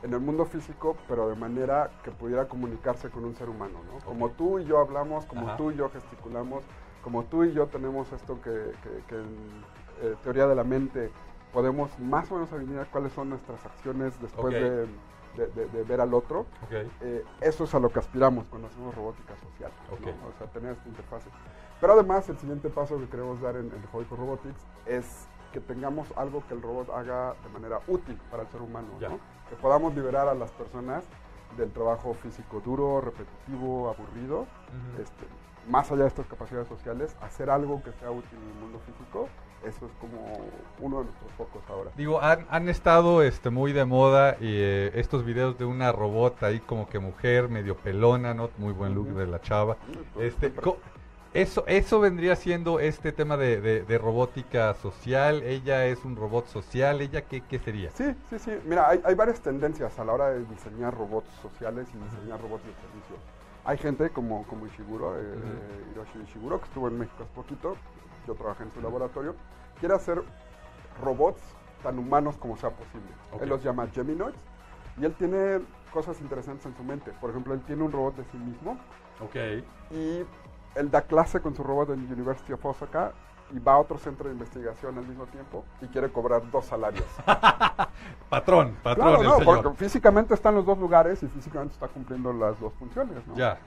en 0.03 0.13
el 0.13 0.19
mundo 0.19 0.45
físico, 0.45 0.97
pero 1.07 1.29
de 1.29 1.35
manera 1.35 1.89
que 2.03 2.11
pudiera 2.11 2.47
comunicarse 2.47 3.09
con 3.09 3.23
un 3.25 3.35
ser 3.35 3.49
humano, 3.49 3.79
¿no? 3.91 3.99
Como 4.05 4.25
Ok. 4.27 4.35
tú 4.35 4.59
y 4.59 4.65
yo 4.65 4.79
hablamos, 4.79 5.25
como 5.25 5.47
Ajá. 5.47 5.57
tú 5.57 5.71
y 5.71 5.75
yo 5.75 5.89
gesticulamos, 5.89 6.63
como 7.01 7.23
tú 7.25 7.43
y 7.45 7.53
yo 7.53 7.67
tenemos 7.67 8.11
esto 8.11 8.39
que, 8.41 8.51
que- 8.83 9.03
que 9.07 9.15
en 9.15 9.63
eh, 10.01 10.15
teoría 10.23 10.47
de 10.47 10.55
la 10.55 10.63
mente 10.63 11.11
podemos 11.53 11.97
más 11.99 12.29
o 12.31 12.35
menos 12.35 12.51
adivinar 12.51 12.87
cuáles 12.91 13.13
son 13.13 13.29
nuestras 13.29 13.65
acciones 13.65 14.19
después 14.21 14.53
Ok. 14.53 14.59
de, 14.59 14.87
de- 15.37 15.47
de- 15.55 15.65
de 15.67 15.83
ver 15.83 16.01
al 16.01 16.13
otro. 16.13 16.41
ok, 16.63 16.71
Eh, 17.01 17.23
eso 17.41 17.63
es 17.63 17.73
a 17.73 17.79
lo 17.79 17.89
que 17.89 17.99
aspiramos 17.99 18.47
cuando 18.49 18.67
hacemos 18.67 18.93
robótica 18.95 19.35
social, 19.37 19.71
¿no? 19.99 20.27
O 20.29 20.33
sea, 20.37 20.47
tener 20.47 20.73
esta 20.73 20.89
interfase. 20.89 21.29
Pero 21.79 21.93
además, 21.93 22.27
el 22.29 22.37
siguiente 22.37 22.69
paso 22.69 22.97
que 22.99 23.07
queremos 23.07 23.41
dar 23.41 23.55
en, 23.57 23.71
en 23.73 23.83
for 23.83 24.17
Robotics 24.17 24.65
es 24.85 25.27
que 25.53 25.61
tengamos 25.61 26.07
algo 26.17 26.43
que 26.47 26.53
el 26.55 26.61
robot 26.61 26.89
haga 26.89 27.35
de 27.43 27.49
manera 27.49 27.79
útil 27.87 28.19
para 28.29 28.43
el 28.43 28.49
ser 28.49 28.61
humano, 28.61 28.87
Ya. 28.99 29.07
¿no? 29.09 29.19
que 29.49 29.55
podamos 29.55 29.93
liberar 29.95 30.27
a 30.27 30.33
las 30.33 30.51
personas 30.51 31.03
del 31.55 31.71
trabajo 31.71 32.13
físico 32.15 32.59
duro, 32.65 32.99
repetitivo, 33.01 33.89
aburrido, 33.89 34.39
Ujú. 34.41 35.01
este, 35.01 35.25
más 35.69 35.91
allá 35.91 36.01
de 36.03 36.07
estas 36.07 36.25
capacidades 36.27 36.67
sociales, 36.67 37.15
hacer 37.21 37.49
algo 37.49 37.81
que 37.83 37.91
sea 37.93 38.09
útil 38.11 38.37
en 38.41 38.49
el 38.49 38.55
mundo 38.55 38.79
físico, 38.85 39.29
eso 39.63 39.85
es 39.85 39.91
como 40.01 40.17
uno 40.81 40.99
de 40.99 41.03
nuestros 41.05 41.31
focos 41.33 41.61
ahora. 41.69 41.91
Digo, 41.95 42.21
han, 42.21 42.45
han 42.49 42.67
estado 42.67 43.21
este, 43.21 43.49
muy 43.51 43.71
de 43.71 43.85
moda 43.85 44.35
eh, 44.41 44.91
estos 44.95 45.23
videos 45.23 45.57
de 45.57 45.63
una 45.65 45.91
robot 45.93 46.41
ahí 46.43 46.59
como 46.59 46.89
que 46.89 46.99
mujer, 46.99 47.47
medio 47.47 47.77
pelona, 47.77 48.33
¿no? 48.33 48.49
Muy 48.57 48.73
buen 48.73 48.93
look 48.95 49.09
Ujú. 49.09 49.19
de 49.19 49.27
la 49.27 49.39
chava. 49.39 49.77
Pues, 50.15 50.27
Este, 50.33 50.47
siempre- 50.49 50.63
co- 50.63 50.77
eso, 51.33 51.63
eso 51.67 51.99
vendría 51.99 52.35
siendo 52.35 52.79
este 52.79 53.11
tema 53.11 53.37
de, 53.37 53.59
de- 53.61 53.83
de 53.83 53.97
robótica 53.97 54.73
social. 54.75 55.41
Ella 55.43 55.85
es 55.87 56.05
un 56.05 56.15
robot 56.15 56.47
social. 56.47 57.01
¿Ella 57.01 57.21
qué, 57.23 57.41
qué 57.41 57.59
sería? 57.59 57.89
Sí, 57.91 58.15
sí, 58.29 58.37
sí. 58.39 58.51
Mira, 58.65 58.89
hay, 58.89 59.01
hay 59.03 59.15
varias 59.15 59.41
tendencias 59.41 59.97
a 59.99 60.05
la 60.05 60.13
hora 60.13 60.29
de 60.29 60.45
diseñar 60.45 60.95
robots 60.95 61.29
sociales 61.41 61.87
y 61.93 61.97
diseñar 61.97 62.39
robots 62.41 62.63
de 62.65 62.73
servicio. 62.73 63.15
Hay 63.65 63.77
gente 63.77 64.09
como, 64.09 64.45
como 64.47 64.67
Ishiguro, 64.67 65.17
eh, 65.19 65.23
Hiroshi 65.91 66.19
Ishiguro, 66.29 66.59
que 66.59 66.65
estuvo 66.65 66.87
en 66.89 66.99
México 66.99 67.23
hace 67.23 67.33
poquito, 67.33 67.77
yo 68.27 68.35
trabajé 68.35 68.63
en 68.63 68.71
su 68.73 68.81
laboratorio, 68.81 69.35
quiere 69.79 69.95
hacer 69.95 70.21
robots 71.01 71.41
tan 71.81 71.97
humanos 71.97 72.35
como 72.37 72.57
sea 72.57 72.69
posible. 72.71 73.07
Él 73.41 73.49
los 73.49 73.63
llama 73.63 73.87
Geminoids 73.87 74.37
y 75.01 75.05
él 75.05 75.13
tiene 75.15 75.61
cosas 75.91 76.19
interesantes 76.21 76.65
en 76.65 76.75
su 76.75 76.83
mente. 76.83 77.11
Por 77.21 77.29
ejemplo, 77.29 77.53
él 77.53 77.61
tiene 77.61 77.83
un 77.83 77.91
robot 77.91 78.17
de 78.17 78.23
sí 78.25 78.37
mismo 78.37 78.77
Ok. 79.21 79.35
y 79.91 80.23
él 80.75 80.89
da 80.91 81.01
clase 81.01 81.39
con 81.41 81.55
su 81.55 81.63
robot 81.63 81.89
en 81.91 82.11
University 82.11 82.53
of 82.53 82.65
Osaka 82.65 83.11
y 83.51 83.59
va 83.59 83.73
a 83.73 83.77
otro 83.77 83.97
centro 83.99 84.27
de 84.27 84.33
investigación 84.33 84.97
al 84.97 85.05
mismo 85.05 85.25
tiempo 85.27 85.63
y 85.81 85.87
quiere 85.87 86.09
cobrar 86.09 86.49
dos 86.49 86.65
salarios. 86.65 87.05
Patrón, 88.29 88.75
patrón, 88.81 89.07
Claro, 89.09 89.23
no, 89.23 89.37
señor. 89.37 89.61
porque 89.63 89.77
físicamente 89.77 90.33
están 90.33 90.55
los 90.55 90.65
dos 90.65 90.77
lugares 90.79 91.21
y 91.21 91.27
físicamente 91.27 91.73
está 91.73 91.87
cumpliendo 91.87 92.33
las 92.33 92.59
dos 92.59 92.73
funciones, 92.79 93.25
¿no? 93.27 93.35
Ya. 93.35 93.59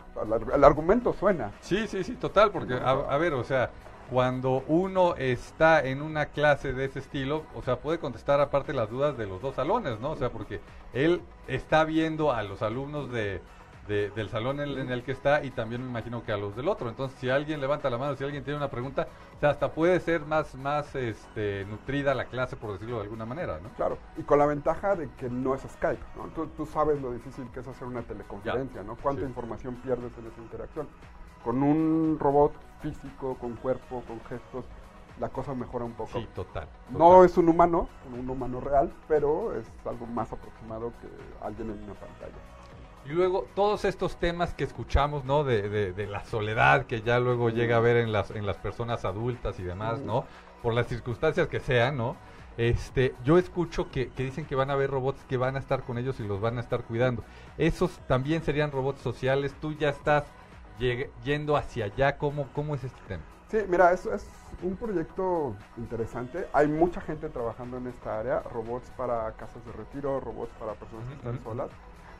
El 0.54 0.64
argumento 0.64 1.12
suena. 1.12 1.52
Sí, 1.60 1.86
sí, 1.86 2.02
sí, 2.02 2.14
total, 2.16 2.50
porque 2.50 2.74
a, 2.74 2.90
a 2.90 3.16
ver, 3.18 3.34
o 3.34 3.44
sea, 3.44 3.70
cuando 4.10 4.64
uno 4.66 5.14
está 5.16 5.84
en 5.84 6.02
una 6.02 6.26
clase 6.26 6.72
de 6.72 6.86
ese 6.86 6.98
estilo, 6.98 7.44
o 7.54 7.62
sea, 7.62 7.76
puede 7.78 7.98
contestar 7.98 8.40
aparte 8.40 8.72
las 8.72 8.90
dudas 8.90 9.16
de 9.16 9.26
los 9.26 9.40
dos 9.40 9.54
salones, 9.54 10.00
¿no? 10.00 10.10
O 10.12 10.16
sea, 10.16 10.30
porque 10.30 10.60
él 10.92 11.22
está 11.46 11.84
viendo 11.84 12.32
a 12.32 12.42
los 12.42 12.62
alumnos 12.62 13.10
de, 13.12 13.40
de- 13.86 14.10
del 14.10 14.28
salón 14.28 14.60
en, 14.60 14.78
en 14.78 14.90
el 14.90 15.02
que 15.02 15.12
está 15.12 15.44
y 15.44 15.50
también 15.50 15.82
me 15.82 15.88
imagino 15.88 16.22
que 16.24 16.32
a 16.32 16.36
los 16.36 16.54
del 16.56 16.68
otro. 16.68 16.88
Entonces, 16.88 17.18
si 17.18 17.30
alguien 17.30 17.60
levanta 17.60 17.88
la 17.90 17.98
mano, 17.98 18.16
si 18.16 18.24
alguien 18.24 18.44
tiene 18.44 18.56
una 18.56 18.68
pregunta, 18.70 19.08
o 19.36 19.40
sea, 19.40 19.50
hasta 19.50 19.72
puede 19.72 20.00
ser 20.00 20.22
más, 20.26 20.54
más 20.56 20.94
este, 20.94 21.64
nutrida 21.66 22.14
la 22.14 22.26
clase, 22.26 22.56
por 22.56 22.72
decirlo 22.72 22.96
de 22.96 23.02
alguna 23.04 23.24
manera, 23.26 23.58
¿no? 23.62 23.68
Claro, 23.70 23.98
y 24.16 24.22
con 24.22 24.38
la 24.38 24.46
ventaja 24.46 24.96
de 24.96 25.08
que 25.18 25.28
no 25.28 25.54
es 25.54 25.62
Skype, 25.62 26.02
¿no? 26.16 26.24
Tú, 26.34 26.46
tú 26.48 26.66
sabes 26.66 27.00
lo 27.00 27.12
difícil 27.12 27.46
que 27.52 27.60
es 27.60 27.68
hacer 27.68 27.86
una 27.86 28.02
teleconferencia, 28.02 28.82
¿no? 28.82 28.96
Cuánta 28.96 29.22
Sí. 29.22 29.28
información 29.28 29.74
pierdes 29.76 30.12
en 30.18 30.26
esa 30.26 30.40
interacción. 30.40 30.88
Con 31.44 31.62
un 31.62 32.18
robot 32.18 32.52
físico, 32.82 33.36
con 33.38 33.54
cuerpo, 33.56 34.02
con 34.06 34.20
gestos, 34.28 34.64
la 35.20 35.28
cosa 35.30 35.54
mejora 35.54 35.84
un 35.84 35.92
poco. 35.92 36.18
Sí, 36.18 36.28
total. 36.34 36.68
No 36.90 36.98
total. 36.98 37.24
es 37.26 37.36
un 37.38 37.48
humano, 37.48 37.88
un 38.12 38.28
humano 38.28 38.60
real, 38.60 38.92
pero 39.08 39.54
es 39.54 39.66
algo 39.86 40.06
más 40.06 40.30
aproximado 40.32 40.92
que 41.00 41.08
alguien 41.46 41.70
en 41.70 41.84
una 41.84 41.94
pantalla. 41.94 42.34
Y 43.08 43.12
luego 43.12 43.46
todos 43.54 43.84
estos 43.84 44.16
temas 44.18 44.52
que 44.54 44.64
escuchamos, 44.64 45.24
¿no? 45.24 45.44
De, 45.44 45.68
de- 45.68 45.92
de 45.92 46.06
la 46.06 46.24
soledad 46.24 46.86
que 46.86 47.02
ya 47.02 47.20
luego 47.20 47.50
llega 47.50 47.76
a 47.76 47.80
ver 47.80 47.96
en 47.98 48.10
las, 48.12 48.30
en 48.32 48.46
las 48.46 48.56
personas 48.56 49.04
adultas 49.04 49.60
y 49.60 49.62
demás, 49.62 50.00
¿no? 50.00 50.24
Por 50.62 50.74
las 50.74 50.88
circunstancias 50.88 51.46
que 51.48 51.60
sean, 51.60 51.96
¿no? 51.96 52.16
Este, 52.56 53.14
yo 53.22 53.38
escucho 53.38 53.90
que, 53.90 54.08
que 54.08 54.24
dicen 54.24 54.46
que 54.46 54.54
van 54.56 54.70
a 54.70 54.72
haber 54.72 54.90
robots 54.90 55.22
que 55.28 55.36
van 55.36 55.56
a 55.56 55.58
estar 55.58 55.82
con 55.82 55.98
ellos 55.98 56.18
y 56.20 56.26
los 56.26 56.40
van 56.40 56.56
a 56.58 56.62
estar 56.62 56.82
cuidando. 56.84 57.22
Esos 57.58 57.90
también 58.08 58.42
serían 58.42 58.72
robots 58.72 59.02
sociales. 59.02 59.54
Tú 59.60 59.72
ya 59.74 59.90
estás 59.90 60.24
lleg- 60.80 61.10
yendo 61.22 61.56
hacia 61.56 61.84
allá. 61.84 62.16
¿Cómo, 62.18 62.48
cómo 62.54 62.74
es 62.74 62.82
este 62.82 63.00
tema? 63.06 63.22
Sí, 63.50 63.58
mira, 63.68 63.92
es, 63.92 64.06
es 64.06 64.26
un 64.62 64.74
proyecto 64.74 65.54
interesante. 65.76 66.48
Hay 66.52 66.66
mucha 66.66 67.00
gente 67.00 67.28
trabajando 67.28 67.76
en 67.76 67.86
esta 67.86 68.18
área, 68.18 68.40
robots 68.40 68.90
para 68.96 69.30
casas 69.32 69.64
de 69.64 69.72
retiro, 69.72 70.18
robots 70.18 70.50
para 70.58 70.72
personas 70.74 71.06
que 71.08 71.14
están 71.14 71.44
solas. 71.44 71.70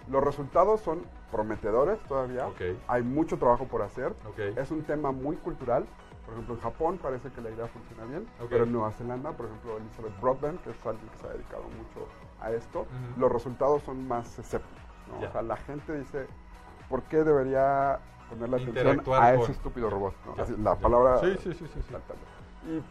Los 0.09 0.23
resultados 0.23 0.81
son 0.81 1.03
prometedores 1.31 1.99
todavía. 2.05 2.47
Ok. 2.49 2.61
Hay 2.89 3.03
mucho 3.03 3.39
trabajo 3.39 3.67
por 3.67 3.83
hacer. 3.83 4.15
Ok. 4.29 4.39
Es 4.57 4.71
un 4.71 4.83
tema 4.83 5.13
muy 5.13 5.37
cultural. 5.37 5.87
Por 6.25 6.35
ejemplo, 6.35 6.55
en 6.55 6.61
Japón 6.61 6.99
parece 7.01 7.31
que 7.31 7.41
la 7.41 7.51
idea 7.51 7.67
funciona 7.69 8.05
bien, 8.05 8.27
Ok. 8.41 8.47
pero 8.51 8.65
en 8.65 8.73
Nueva 8.73 8.91
Zelanda, 8.93 9.31
por 9.33 9.47
ejemplo, 9.47 9.77
Elizabeth 9.77 10.21
Broadbent, 10.21 10.61
que 10.63 10.71
es 10.71 10.87
alguien 10.87 11.09
que 11.11 11.19
se 11.19 11.27
ha 11.27 11.31
dedicado 11.31 11.63
mucho 11.63 12.09
a 12.41 12.51
esto, 12.51 12.87
los 13.17 13.31
resultados 13.31 13.83
son 13.85 14.09
más 14.09 14.37
escépticos. 14.39 14.83
¿no? 15.09 15.27
O 15.27 15.31
sea, 15.31 15.43
la 15.43 15.57
gente 15.57 15.97
dice, 15.97 16.27
¿por 16.89 17.03
qué 17.05 17.19
debería 17.23 18.01
ponerle 18.29 18.57
atención 18.57 18.77
Interactuar 18.89 19.23
a 19.23 19.35
ese 19.35 19.53
estúpido 19.53 19.89
robot? 19.89 20.15
¿no? 20.27 20.37
Ya, 20.37 20.43
Así, 20.43 20.55
la 20.59 20.75
palabra 20.75 21.19
Sí, 21.21 21.37
sí, 21.45 21.53
sí, 21.53 21.67
sí, 21.73 21.81
sí. 21.83 21.95
Y, 22.73 22.83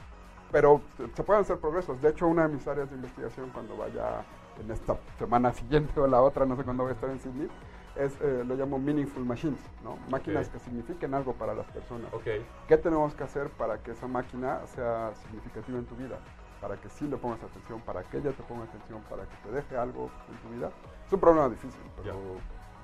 pero 0.52 0.80
se 1.14 1.24
pueden 1.24 1.42
hacer 1.42 1.58
progresos. 1.58 2.02
De 2.02 2.10
hecho, 2.10 2.28
una 2.28 2.48
de 2.48 2.54
mis 2.54 2.66
áreas 2.66 2.90
de 2.90 2.96
investigación 2.96 3.50
cuando 3.50 3.76
vaya 3.76 4.24
en 4.60 4.72
esta 4.72 4.98
semana 5.18 5.54
siguiente 5.54 6.00
o 6.00 6.08
la 6.08 6.22
otra, 6.22 6.46
no 6.46 6.56
sé 6.56 6.64
cuándo 6.64 6.84
voy 6.84 6.92
a 6.92 6.96
estar 6.96 7.10
en 7.10 7.20
Sydney, 7.20 7.50
es, 7.96 8.14
eh, 8.22 8.44
lo 8.46 8.56
llamo 8.56 8.78
Meaningful 8.78 9.24
Machines, 9.24 9.60
¿no? 9.84 9.98
Máquinas 10.10 10.50
que 10.50 10.60
signifiquen 10.60 11.14
algo 11.14 11.34
para 11.34 11.54
las 11.54 11.66
personas. 11.68 12.14
Ok. 12.14 12.26
¿Qué 12.68 12.78
tenemos 12.78 13.16
que 13.16 13.24
hacer 13.24 13.50
para 13.52 13.78
que 13.82 13.92
esa 13.92 14.08
máquina 14.08 14.66
sea 14.68 15.14
significativa 15.16 15.80
en 15.80 15.86
tu 15.86 15.96
vida? 15.96 16.20
Para 16.60 16.78
que 16.78 16.90
sí 16.90 17.08
le 17.08 17.18
pongas 17.18 17.42
atención, 17.44 17.80
para 17.82 18.04
que 18.04 18.18
ella 18.18 18.32
te 18.32 18.44
ponga 18.44 18.64
atención, 18.66 19.02
para 19.10 19.24
que 19.24 19.36
te 19.38 19.52
deje 19.52 19.78
algo 19.78 20.10
en 20.30 20.38
tu 20.38 20.56
vida. 20.56 20.72
Es 21.06 21.14
un 21.14 21.20
problema 21.20 21.50
difícil, 21.50 21.82
pero. 21.98 22.16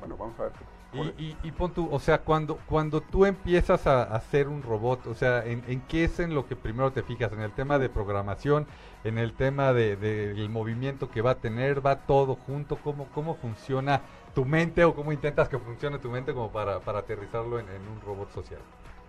Bueno, 0.01 0.17
vamos 0.17 0.37
a 0.39 0.43
ver. 0.43 0.51
Y, 0.93 0.99
y, 1.23 1.37
y 1.43 1.51
pon 1.53 1.71
tú, 1.73 1.87
o 1.89 1.99
sea, 1.99 2.17
cuando, 2.21 2.57
cuando 2.67 2.99
tú 2.99 3.25
empiezas 3.25 3.87
a 3.87 4.03
hacer 4.03 4.49
un 4.49 4.61
robot, 4.61 5.07
o 5.07 5.15
sea, 5.15 5.45
¿en, 5.45 5.63
en 5.69 5.79
qué 5.87 6.03
es 6.03 6.19
en 6.19 6.35
lo 6.35 6.45
que 6.47 6.57
primero 6.57 6.91
te 6.91 7.01
fijas? 7.01 7.31
¿En 7.31 7.39
el 7.39 7.53
tema 7.53 7.79
de 7.79 7.87
programación? 7.87 8.67
¿En 9.05 9.17
el 9.17 9.31
tema 9.33 9.71
de- 9.71 9.95
del 9.95 10.49
movimiento 10.49 11.09
que 11.09 11.21
va 11.21 11.31
a 11.31 11.35
tener? 11.35 11.85
¿Va 11.85 11.95
todo 12.05 12.35
junto? 12.35 12.75
¿Cómo, 12.75 13.07
¿Cómo 13.13 13.35
funciona 13.35 14.01
tu 14.35 14.43
mente 14.43 14.83
o 14.83 14.93
cómo 14.93 15.13
intentas 15.13 15.47
que 15.47 15.57
funcione 15.59 15.97
tu 15.99 16.09
mente 16.11 16.33
como 16.33 16.51
para, 16.51 16.81
para 16.81 16.99
aterrizarlo 16.99 17.57
en, 17.59 17.69
en 17.69 17.87
un 17.87 18.01
robot 18.01 18.29
social? 18.31 18.59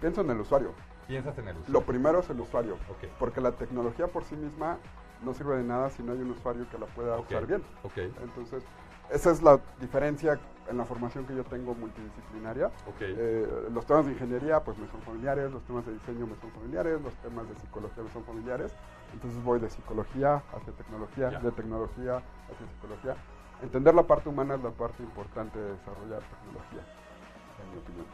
Pienso 0.00 0.20
en 0.20 0.30
el 0.30 0.40
usuario. 0.40 0.72
¿Piensas 1.08 1.37
en 1.38 1.49
el 1.49 1.56
usuario? 1.56 1.80
Lo 1.80 1.84
primero 1.84 2.20
es 2.20 2.30
el 2.30 2.40
usuario, 2.40 2.75
Ok. 2.90 3.08
porque 3.18 3.40
la 3.40 3.52
tecnología 3.52 4.06
por 4.06 4.22
sí 4.22 4.37
misma 4.37 4.78
no 5.25 5.34
sirve 5.34 5.56
de 5.56 5.64
nada 5.64 5.90
si 5.90 6.02
no 6.04 6.12
hay 6.12 6.18
un 6.18 6.30
usuario 6.30 6.64
que 6.70 6.78
la 6.78 6.87
pueda 6.87 7.18
usar 7.18 7.46
bien. 7.46 7.62
Ok, 7.82 7.99
Entonces, 8.22 8.62
esa 9.11 9.30
es 9.30 9.42
la 9.42 9.61
diferencia 9.80 10.38
en 10.69 10.76
la 10.76 10.85
formación 10.85 11.26
que 11.26 11.35
yo 11.35 11.45
tengo 11.45 11.75
multidisciplinaria. 11.75 12.66
ok. 12.87 13.00
Eh, 13.00 13.47
los 13.73 13.85
temas 13.87 14.07
de 14.07 14.12
ingeniería 14.12 14.61
pues 14.61 14.78
me 14.78 14.87
son 14.88 15.00
familiares, 15.02 15.50
los 15.50 15.62
temas 15.64 15.85
de 15.87 15.92
diseño 15.92 16.26
me 16.26 16.37
son 16.37 16.50
familiares, 16.52 17.00
los 17.02 17.14
temas 17.16 17.49
de 17.49 17.54
psicología 17.57 18.02
me 18.02 18.11
son 18.11 18.25
familiares. 18.25 18.73
Entonces 19.12 19.42
voy 19.42 19.59
de 19.61 19.69
psicología 19.69 20.42
hacia 20.54 20.73
tecnología, 20.75 21.31
Ya. 21.31 21.40
de 21.40 21.52
tecnología 21.52 22.16
hacia 22.16 22.66
psicología. 22.75 23.16
Entender 23.62 23.95
la 23.95 24.02
parte 24.04 24.28
humana 24.28 24.54
es 24.54 24.62
la 24.62 24.71
parte 24.71 25.02
importante 25.02 25.59
de 25.59 25.73
desarrollar 25.73 26.21
tecnología, 26.23 26.83
en 27.62 27.71
mi 27.73 27.78
opinión. 27.78 28.07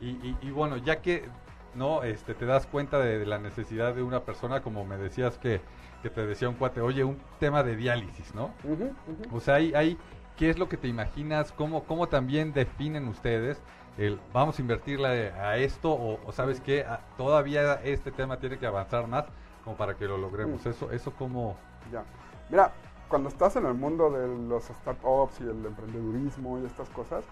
Y, 0.00 0.08
y- 0.28 0.38
y 0.48 0.50
bueno, 0.50 0.76
ya 0.76 1.00
que 1.00 1.28
no 1.74 2.02
este, 2.02 2.34
te 2.34 2.46
das 2.46 2.66
cuenta 2.66 2.98
de, 2.98 3.18
de 3.18 3.26
la 3.26 3.38
necesidad 3.38 3.94
de 3.94 4.02
una 4.02 4.20
persona, 4.20 4.60
como 4.62 4.84
me 4.84 4.96
decías 4.98 5.38
que, 5.38 5.60
que 6.02 6.10
te 6.10 6.26
decía 6.26 6.48
un 6.48 6.56
cuate, 6.56 6.80
oye, 6.80 7.04
un 7.04 7.18
tema 7.38 7.62
de 7.62 7.76
diálisis, 7.76 8.34
¿no? 8.34 8.54
Ujú, 8.64 8.92
ujú. 9.06 9.36
O 9.36 9.40
sea, 9.40 9.54
hay, 9.56 9.72
hay- 9.74 9.98
¿qué 10.36 10.50
es 10.50 10.58
lo 10.58 10.68
que 10.68 10.76
te 10.76 10.88
imaginas? 10.88 11.52
¿Cómo, 11.52 11.84
cómo 11.84 12.08
también 12.08 12.52
definen 12.52 13.08
ustedes 13.08 13.60
el 13.98 14.18
vamos 14.32 14.58
a 14.58 14.62
invertirle 14.62 15.32
a 15.32 15.58
esto 15.58 15.92
o, 15.92 16.18
o 16.26 16.32
sabes 16.32 16.60
qué? 16.60 16.84
Ah, 16.88 17.00
todavía 17.16 17.74
este 17.84 18.10
tema 18.10 18.38
tiene 18.38 18.58
que 18.58 18.66
avanzar 18.66 19.06
más 19.06 19.26
como 19.64 19.76
para 19.76 19.94
que 19.94 20.06
lo 20.06 20.18
logremos. 20.18 20.64
Mm. 20.64 20.68
Eso, 20.68 20.90
eso 20.90 21.12
como... 21.12 21.56
Ya. 21.90 22.04
Mira, 22.50 22.72
cuando 23.08 23.28
estás 23.28 23.56
en 23.56 23.66
el 23.66 23.74
mundo 23.74 24.10
de 24.10 24.26
los 24.48 24.64
startups 24.64 25.40
y 25.40 25.44
el 25.44 25.66
emprendedurismo 25.66 26.58
y 26.60 26.66
estas 26.66 26.88
cosas, 26.90 27.24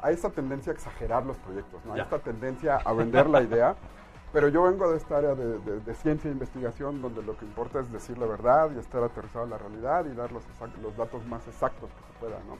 hay 0.00 0.14
esta 0.14 0.30
tendencia 0.30 0.72
a 0.72 0.74
exagerar 0.74 1.24
los 1.26 1.36
proyectos, 1.38 1.84
¿no? 1.84 1.94
Hay 1.94 2.00
esta 2.00 2.18
tendencia 2.18 2.76
a 2.76 2.92
vender 2.92 3.28
la 3.28 3.42
idea. 3.42 3.76
Pero 4.32 4.48
yo 4.48 4.62
vengo 4.64 4.90
de 4.90 4.96
esta 4.98 5.16
área 5.18 5.34
de, 5.34 5.58
de- 5.60 5.80
de 5.80 5.94
ciencia 5.94 6.28
e 6.28 6.32
investigación 6.32 7.00
donde 7.00 7.22
lo 7.22 7.36
que 7.36 7.44
importa 7.46 7.80
es 7.80 7.90
decir 7.90 8.18
la 8.18 8.26
verdad 8.26 8.70
y 8.74 8.78
estar 8.78 9.02
aterrizado 9.02 9.44
en 9.44 9.50
la 9.50 9.58
realidad 9.58 10.04
y 10.06 10.14
dar 10.14 10.32
los, 10.32 10.44
exact- 10.48 10.76
los 10.82 10.96
datos 10.96 11.24
más 11.26 11.46
exactos 11.48 11.90
que 11.90 12.12
se 12.12 12.18
puedan, 12.20 12.46
¿no? 12.46 12.56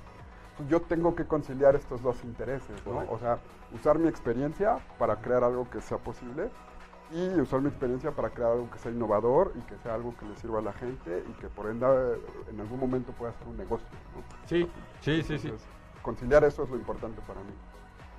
Yo 0.66 0.80
tengo 0.82 1.14
que 1.14 1.24
conciliar 1.26 1.76
estos 1.76 2.02
dos 2.02 2.24
intereses, 2.24 2.84
¿no? 2.86 2.92
Correcto. 2.94 3.14
O 3.14 3.18
sea, 3.18 3.38
usar 3.72 3.98
mi 3.98 4.08
experiencia 4.08 4.78
para 4.98 5.16
crear 5.20 5.44
algo 5.44 5.68
que 5.70 5.80
sea 5.80 5.98
posible 5.98 6.50
y 7.10 7.40
usar 7.40 7.60
mi 7.60 7.68
experiencia 7.68 8.10
para 8.12 8.30
crear 8.30 8.52
algo 8.52 8.68
que 8.70 8.78
sea 8.78 8.90
innovador 8.90 9.52
y 9.54 9.60
que 9.60 9.76
sea 9.78 9.94
algo 9.94 10.14
que 10.16 10.26
le 10.26 10.34
sirva 10.36 10.58
a 10.58 10.62
la 10.62 10.72
gente 10.72 11.24
y 11.28 11.32
que 11.34 11.48
por 11.48 11.70
ende 11.70 11.86
en 12.50 12.60
algún 12.60 12.80
momento 12.80 13.12
pueda 13.12 13.32
ser 13.34 13.46
un 13.46 13.56
negocio. 13.56 13.86
¿no? 14.16 14.22
Sí, 14.46 14.68
sí, 15.00 15.22
sí, 15.22 15.38
sí. 15.38 15.52
Conciliar 16.02 16.42
eso 16.44 16.64
es 16.64 16.70
lo 16.70 16.76
importante 16.76 17.20
para 17.26 17.40
mí. 17.42 17.52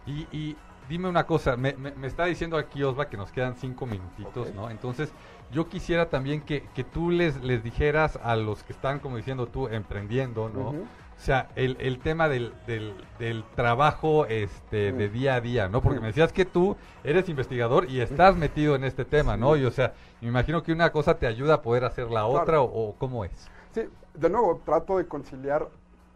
Y, 0.06 0.28
y 0.36 0.58
dime 0.90 1.08
una 1.08 1.26
cosa, 1.26 1.56
me, 1.56 1.74
me- 1.74 1.92
me 1.92 2.08
está 2.08 2.26
diciendo 2.26 2.58
aquí 2.58 2.84
Osva 2.84 3.08
que 3.08 3.16
nos 3.16 3.32
quedan 3.32 3.56
cinco 3.56 3.86
minutitos. 3.86 4.54
¿no? 4.56 4.70
Entonces, 4.70 5.14
yo 5.52 5.70
quisiera 5.70 6.10
también 6.10 6.42
que, 6.42 6.64
que 6.76 6.84
tú 6.84 7.12
les, 7.12 7.42
les 7.44 7.64
dijeras 7.64 8.20
a 8.24 8.36
los 8.36 8.64
que 8.64 8.74
están, 8.74 9.00
como 9.00 9.16
diciendo 9.18 9.48
tú, 9.48 9.68
emprendiendo, 9.68 10.50
¿no? 10.50 10.70
O 10.70 11.22
sea, 11.22 11.50
el, 11.56 11.76
el 11.82 12.00
tema 12.00 12.30
del, 12.30 12.54
del, 12.66 12.96
del 13.20 13.44
trabajo 13.56 14.26
este, 14.26 14.94
de 14.94 15.10
Mm. 15.10 15.12
día 15.14 15.36
a 15.36 15.42
día, 15.42 15.68
¿no? 15.70 15.82
Porque 15.82 16.00
Mm. 16.00 16.02
me 16.04 16.08
decías 16.08 16.32
que 16.32 16.46
tú 16.46 16.76
eres 17.04 17.28
investigador 17.30 17.90
y 17.90 18.00
estás 18.00 18.36
metido 18.38 18.76
en 18.76 18.84
este 18.86 19.04
tema, 19.06 19.36
¿no? 19.38 19.56
Y 19.58 19.66
o 19.66 19.72
sea, 19.72 19.94
me 20.22 20.30
imagino 20.30 20.64
que 20.64 20.72
una 20.72 20.92
cosa 20.92 21.16
te 21.20 21.28
ayuda 21.28 21.56
a 21.56 21.62
poder 21.62 21.84
hacer 21.84 22.06
la 22.06 22.22
Claro. 22.22 22.30
otra 22.30 22.62
o, 22.62 22.90
o 22.90 22.96
cómo 22.98 23.26
es. 23.26 23.50
Sí, 23.74 23.82
de 24.14 24.30
nuevo, 24.30 24.62
trato 24.66 24.98
de 24.98 25.08
conciliar 25.08 25.68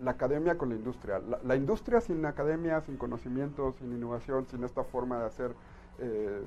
la 0.03 0.11
academia 0.11 0.57
con 0.57 0.69
la 0.69 0.75
industria. 0.75 1.19
La, 1.19 1.39
la 1.43 1.55
industria 1.55 2.01
sin 2.01 2.25
academia, 2.25 2.81
sin 2.81 2.97
conocimiento, 2.97 3.73
sin 3.79 3.91
innovación, 3.93 4.45
sin 4.49 4.63
esta 4.63 4.83
forma 4.83 5.19
de 5.19 5.25
hacer, 5.25 5.53
eh, 5.99 6.43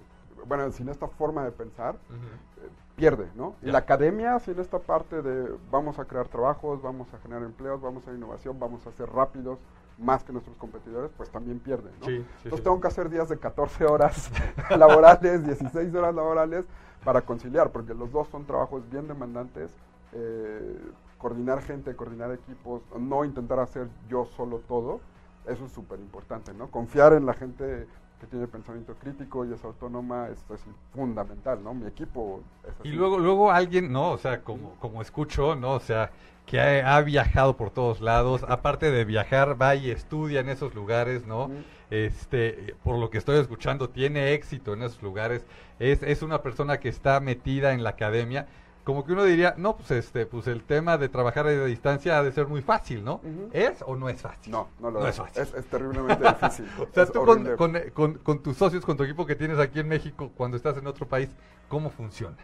bueno, 0.46 0.70
sin 0.72 0.88
esta 0.88 1.08
forma 1.08 1.44
de 1.44 1.52
pensar, 1.52 1.94
eh, 1.94 2.68
pierde, 2.96 3.28
¿no? 3.34 3.54
Y 3.62 3.70
la 3.70 3.78
academia 3.78 4.38
sin 4.40 4.58
esta 4.58 4.78
parte 4.78 5.22
de 5.22 5.54
vamos 5.70 5.98
a 5.98 6.04
crear 6.04 6.28
trabajos, 6.28 6.82
vamos 6.82 7.12
a 7.14 7.18
generar 7.18 7.42
empleos, 7.44 7.80
vamos 7.80 8.06
a 8.08 8.12
innovación, 8.12 8.58
vamos 8.58 8.86
a 8.86 8.92
ser 8.92 9.08
rápidos 9.10 9.58
más 9.98 10.22
que 10.24 10.32
nuestros 10.32 10.56
competidores, 10.58 11.10
pues 11.16 11.30
también 11.30 11.58
pierde, 11.58 11.90
¿no? 12.00 12.06
Sí, 12.06 12.18
sí, 12.18 12.24
Entonces 12.44 12.58
sí. 12.58 12.64
tengo 12.64 12.80
que 12.80 12.88
hacer 12.88 13.08
días 13.08 13.28
de 13.30 13.38
14 13.38 13.86
horas 13.86 14.30
laborales, 14.76 15.44
16 15.44 15.94
horas 15.94 16.14
laborales 16.14 16.66
para 17.02 17.22
conciliar, 17.22 17.70
porque 17.70 17.94
los 17.94 18.10
dos 18.12 18.28
son 18.28 18.44
trabajos 18.46 18.88
bien 18.90 19.08
demandantes. 19.08 19.70
eh, 20.12 20.78
coordinar 21.18 21.62
gente, 21.62 21.94
coordinar 21.96 22.32
equipos, 22.32 22.82
no 22.98 23.24
intentar 23.24 23.60
hacer 23.60 23.88
yo 24.08 24.26
solo 24.36 24.58
todo, 24.68 25.00
eso 25.46 25.66
es 25.66 25.72
súper 25.72 25.98
importante, 26.00 26.52
¿no? 26.52 26.70
Confiar 26.70 27.12
en 27.12 27.26
la 27.26 27.34
gente 27.34 27.86
que 28.20 28.26
tiene 28.26 28.46
pensamiento 28.46 28.94
crítico 28.94 29.44
y 29.44 29.52
es 29.52 29.62
autónoma, 29.64 30.28
esto 30.28 30.54
es 30.54 30.64
fundamental, 30.94 31.62
¿no? 31.62 31.74
Mi 31.74 31.86
equipo 31.86 32.40
es 32.64 32.80
así. 32.80 32.88
Y 32.88 32.92
luego, 32.92 33.18
luego 33.18 33.52
alguien, 33.52 33.92
¿no? 33.92 34.12
O 34.12 34.18
sea, 34.18 34.42
como, 34.42 34.74
como 34.80 35.02
escucho, 35.02 35.54
¿no? 35.54 35.72
O 35.72 35.80
sea, 35.80 36.10
que 36.46 36.60
ha, 36.60 36.96
ha 36.96 37.02
viajado 37.02 37.56
por 37.56 37.70
todos 37.70 38.00
lados, 38.00 38.44
aparte 38.48 38.90
de 38.90 39.04
viajar, 39.04 39.60
va 39.60 39.74
y 39.74 39.90
estudia 39.90 40.40
en 40.40 40.48
esos 40.48 40.74
lugares, 40.74 41.26
¿no? 41.26 41.50
Este, 41.90 42.74
por 42.82 42.98
lo 42.98 43.10
que 43.10 43.18
estoy 43.18 43.38
escuchando, 43.38 43.90
tiene 43.90 44.32
éxito 44.32 44.72
en 44.72 44.82
esos 44.82 45.02
lugares, 45.02 45.46
es, 45.78 46.02
es 46.02 46.22
una 46.22 46.42
persona 46.42 46.78
que 46.78 46.88
está 46.88 47.20
metida 47.20 47.72
en 47.72 47.82
la 47.84 47.90
academia. 47.90 48.46
Como 48.86 49.04
que 49.04 49.14
uno 49.14 49.24
diría, 49.24 49.52
no, 49.58 49.76
pues 49.76 49.90
este, 49.90 50.26
pues 50.26 50.46
el 50.46 50.62
tema 50.62 50.96
de 50.96 51.08
trabajar 51.08 51.44
a 51.48 51.50
distancia 51.64 52.18
ha 52.20 52.22
de 52.22 52.30
ser 52.30 52.46
muy 52.46 52.62
fácil, 52.62 53.04
¿no? 53.04 53.20
¿Es 53.52 53.82
o 53.84 53.96
no 53.96 54.08
es 54.08 54.22
fácil? 54.22 54.52
No, 54.52 54.68
no 54.78 54.92
lo 54.92 55.00
No 55.00 55.08
es. 55.08 55.16
fácil. 55.16 55.42
Es, 55.42 55.52
es 55.54 55.66
terriblemente 55.66 56.22
difícil. 56.24 56.68
O 56.80 56.86
sea, 56.94 57.02
Es 57.02 57.10
tú 57.10 57.18
con, 57.24 57.30
horrible. 57.48 57.56
con, 57.56 57.74
con- 57.92 58.14
con 58.18 58.38
tus 58.44 58.56
socios, 58.56 58.84
con 58.86 58.96
tu 58.96 59.02
equipo 59.02 59.26
que 59.26 59.34
tienes 59.34 59.58
aquí 59.58 59.80
en 59.80 59.88
México, 59.88 60.30
cuando 60.36 60.56
estás 60.56 60.76
en 60.76 60.86
otro 60.86 61.04
país, 61.04 61.28
¿cómo 61.68 61.90
funciona? 61.90 62.36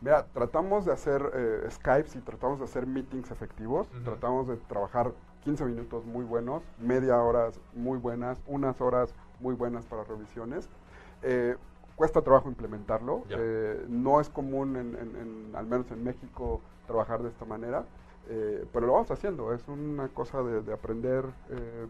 Mira, 0.00 0.24
tratamos 0.32 0.86
de 0.86 0.92
hacer 0.94 1.30
eh, 1.34 1.68
Skypes 1.70 2.16
y 2.16 2.20
tratamos 2.20 2.58
de 2.58 2.64
hacer 2.64 2.86
meetings 2.86 3.30
efectivos. 3.30 3.86
Tratamos 4.02 4.48
de 4.48 4.56
trabajar 4.56 5.12
15 5.44 5.62
minutos 5.66 6.06
muy 6.06 6.24
buenos, 6.24 6.62
media 6.78 7.18
horas 7.20 7.60
muy 7.74 7.98
buenas, 7.98 8.40
unas 8.46 8.80
horas 8.80 9.14
muy 9.40 9.54
buenas 9.54 9.84
para 9.84 10.04
revisiones. 10.04 10.70
Eh, 11.22 11.56
cuesta 11.96 12.22
trabajo 12.22 12.48
implementarlo. 12.48 13.24
Eh, 13.40 13.84
no 13.88 14.20
es 14.20 14.28
común, 14.28 14.76
en, 14.76 14.94
en- 14.94 15.16
en- 15.16 15.56
al 15.56 15.66
menos 15.66 15.90
en 15.90 16.04
México, 16.04 16.60
trabajar 16.86 17.22
de 17.22 17.30
esta 17.30 17.44
manera. 17.44 17.84
eh, 18.28 18.66
pero 18.72 18.86
lo 18.86 18.94
vamos 18.94 19.10
haciendo. 19.12 19.52
Es 19.54 19.66
una 19.68 20.08
cosa 20.08 20.42
de, 20.42 20.60
de 20.62 20.72
aprender, 20.72 21.24
eh, 21.50 21.86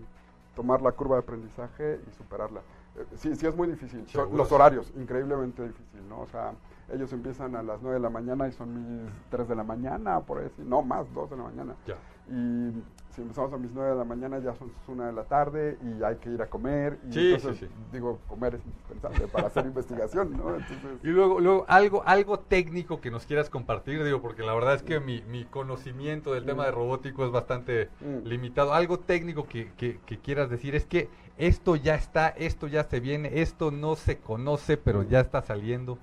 tomar 0.54 0.82
la 0.82 0.92
curva 0.92 1.16
de 1.16 1.22
aprendizaje 1.22 1.98
y 2.06 2.10
superarla. 2.14 2.60
Eh, 2.96 3.04
sí, 3.16 3.34
sí 3.36 3.46
es 3.46 3.56
muy 3.56 3.68
difícil. 3.68 4.06
Los 4.36 4.52
horarios, 4.52 4.92
increíblemente 4.96 5.62
difícil, 5.66 6.06
¿no? 6.08 6.20
O 6.20 6.26
sea, 6.26 6.52
ellos 6.92 7.10
empiezan 7.14 7.56
a 7.56 7.62
las 7.62 7.80
9 7.80 7.94
de 7.96 8.00
la 8.02 8.10
mañana 8.10 8.46
y 8.48 8.52
son 8.52 9.02
mis 9.04 9.10
3 9.30 9.48
de 9.48 9.54
la 9.56 9.64
mañana, 9.64 10.20
por 10.20 10.38
ahí, 10.38 10.50
no 10.58 10.82
más, 10.82 11.12
2 11.14 11.30
de 11.30 11.36
la 11.38 11.42
mañana. 11.44 11.74
Ya. 11.86 11.96
Y 12.28 12.72
si 13.14 13.22
empezamos 13.22 13.52
a 13.52 13.56
mis 13.56 13.72
9 13.72 13.90
de 13.90 13.96
la 13.96 14.04
mañana 14.04 14.38
ya 14.40 14.54
son 14.56 14.70
1 14.88 15.04
de 15.06 15.12
la 15.12 15.24
tarde 15.24 15.78
y 15.82 16.02
hay 16.02 16.16
que 16.16 16.28
ir 16.30 16.42
a 16.42 16.46
comer. 16.48 16.98
Y 17.08 17.12
Sí, 17.12 17.32
entonces, 17.32 17.58
sí, 17.60 17.66
sí. 17.66 17.72
digo, 17.92 18.18
comer 18.26 18.56
es 18.56 18.66
indispensable 18.66 19.26
para 19.28 19.46
hacer 19.46 19.64
investigación, 19.66 20.36
¿no? 20.36 20.54
Entonces, 20.56 20.98
Y 21.02 21.08
luego, 21.08 21.40
luego 21.40 21.64
algo, 21.68 22.02
algo 22.04 22.40
técnico 22.40 23.00
que 23.00 23.10
nos 23.10 23.24
quieras 23.24 23.48
compartir, 23.48 24.02
digo, 24.04 24.20
porque 24.20 24.42
la 24.42 24.54
verdad 24.54 24.74
es 24.74 24.82
que 24.82 24.98
mi, 25.00 25.22
mi 25.22 25.44
conocimiento 25.44 26.34
del 26.34 26.44
tema 26.44 26.64
Mm. 26.64 26.66
de 26.66 26.72
robótico 26.72 27.24
es 27.24 27.30
bastante 27.30 27.88
Mm. 28.00 28.26
limitado. 28.26 28.74
Algo 28.74 28.98
técnico 28.98 29.46
que, 29.46 29.72
que- 29.76 30.00
que 30.04 30.18
quieras 30.18 30.50
decir 30.50 30.74
es 30.74 30.84
que 30.84 31.08
esto 31.38 31.76
ya 31.76 31.94
está, 31.94 32.28
esto 32.30 32.66
ya 32.66 32.82
se 32.84 32.98
viene, 33.00 33.40
esto 33.40 33.70
no 33.70 33.94
se 33.94 34.18
conoce, 34.18 34.76
pero 34.76 35.02
ya 35.04 35.20
está 35.20 35.42
saliendo. 35.42 35.96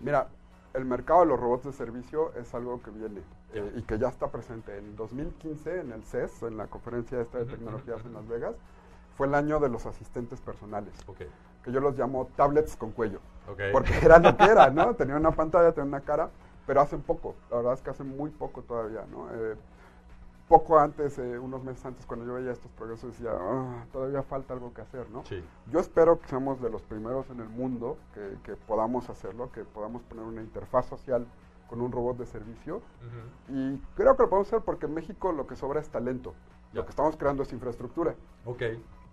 Mira, 0.00 0.28
el 0.74 0.84
mercado 0.84 1.20
de 1.20 1.26
los 1.26 1.40
robots 1.40 1.64
de 1.64 1.72
servicio 1.72 2.32
es 2.34 2.52
algo 2.54 2.82
que 2.82 2.90
viene 2.90 3.22
eh, 3.52 3.72
y 3.76 3.82
que 3.82 3.98
ya 3.98 4.08
está 4.08 4.30
presente. 4.30 4.76
En 4.76 4.96
2015, 4.96 5.80
en 5.80 5.92
el 5.92 6.02
CES, 6.04 6.42
en 6.42 6.56
la 6.56 6.66
conferencia 6.66 7.20
esta 7.20 7.38
de 7.38 7.44
tecnologías 7.46 8.04
en. 8.04 8.12
Las 8.12 8.26
Vegas, 8.28 8.54
fue 9.16 9.28
el 9.28 9.34
año 9.34 9.60
de 9.60 9.68
los 9.68 9.86
asistentes 9.86 10.40
personales, 10.40 10.92
Ok, 11.06 11.20
que 11.62 11.72
yo 11.72 11.80
los 11.80 11.96
llamo 11.96 12.28
tablets 12.36 12.76
con 12.76 12.90
cuello, 12.90 13.20
ok. 13.50 13.60
porque 13.72 13.92
era 14.02 14.18
lo 14.18 14.36
que 14.36 14.44
era, 14.44 14.70
¿no? 14.70 14.94
Tenía 14.94 15.16
una 15.16 15.30
pantalla, 15.30 15.70
tenía 15.72 15.88
una 15.88 16.00
cara, 16.00 16.30
pero 16.66 16.80
hace 16.80 16.98
poco, 16.98 17.36
la 17.50 17.58
verdad 17.58 17.74
es 17.74 17.80
que 17.80 17.90
hace 17.90 18.02
muy 18.02 18.30
poco 18.30 18.62
todavía, 18.62 19.04
¿no? 19.12 19.28
Eh, 19.32 19.54
poco 20.48 20.78
antes, 20.78 21.18
eh, 21.18 21.38
unos 21.38 21.62
meses 21.64 21.84
antes, 21.86 22.04
cuando 22.06 22.26
yo 22.26 22.34
veía 22.34 22.52
estos 22.52 22.70
progresos, 22.72 23.12
decía, 23.12 23.30
"Ah, 23.32 23.86
todavía 23.92 24.22
falta 24.22 24.54
algo 24.54 24.72
que 24.74 24.82
hacer, 24.82 25.08
¿no? 25.10 25.24
Sí. 25.24 25.42
Yo 25.70 25.80
espero 25.80 26.20
que 26.20 26.28
seamos 26.28 26.60
de 26.60 26.70
los 26.70 26.82
primeros 26.82 27.28
en 27.30 27.40
el 27.40 27.48
mundo 27.48 27.96
que, 28.12 28.36
que 28.42 28.56
podamos 28.56 29.08
hacerlo, 29.08 29.50
que 29.52 29.64
podamos 29.64 30.02
poner 30.02 30.24
una 30.24 30.42
interfaz 30.42 30.86
social 30.86 31.26
con 31.68 31.80
un 31.80 31.90
robot 31.90 32.18
de 32.18 32.26
servicio. 32.26 32.82
Y 33.48 33.78
creo 33.96 34.16
que 34.16 34.22
lo 34.22 34.28
podemos 34.28 34.48
hacer 34.48 34.60
porque 34.60 34.86
en 34.86 34.94
México 34.94 35.32
lo 35.32 35.46
que 35.46 35.56
sobra 35.56 35.80
es 35.80 35.88
talento. 35.88 36.34
Ya. 36.72 36.80
Lo 36.80 36.84
que 36.84 36.90
estamos 36.90 37.16
creando 37.16 37.42
es 37.42 37.52
infraestructura. 37.52 38.14
Ok. 38.44 38.62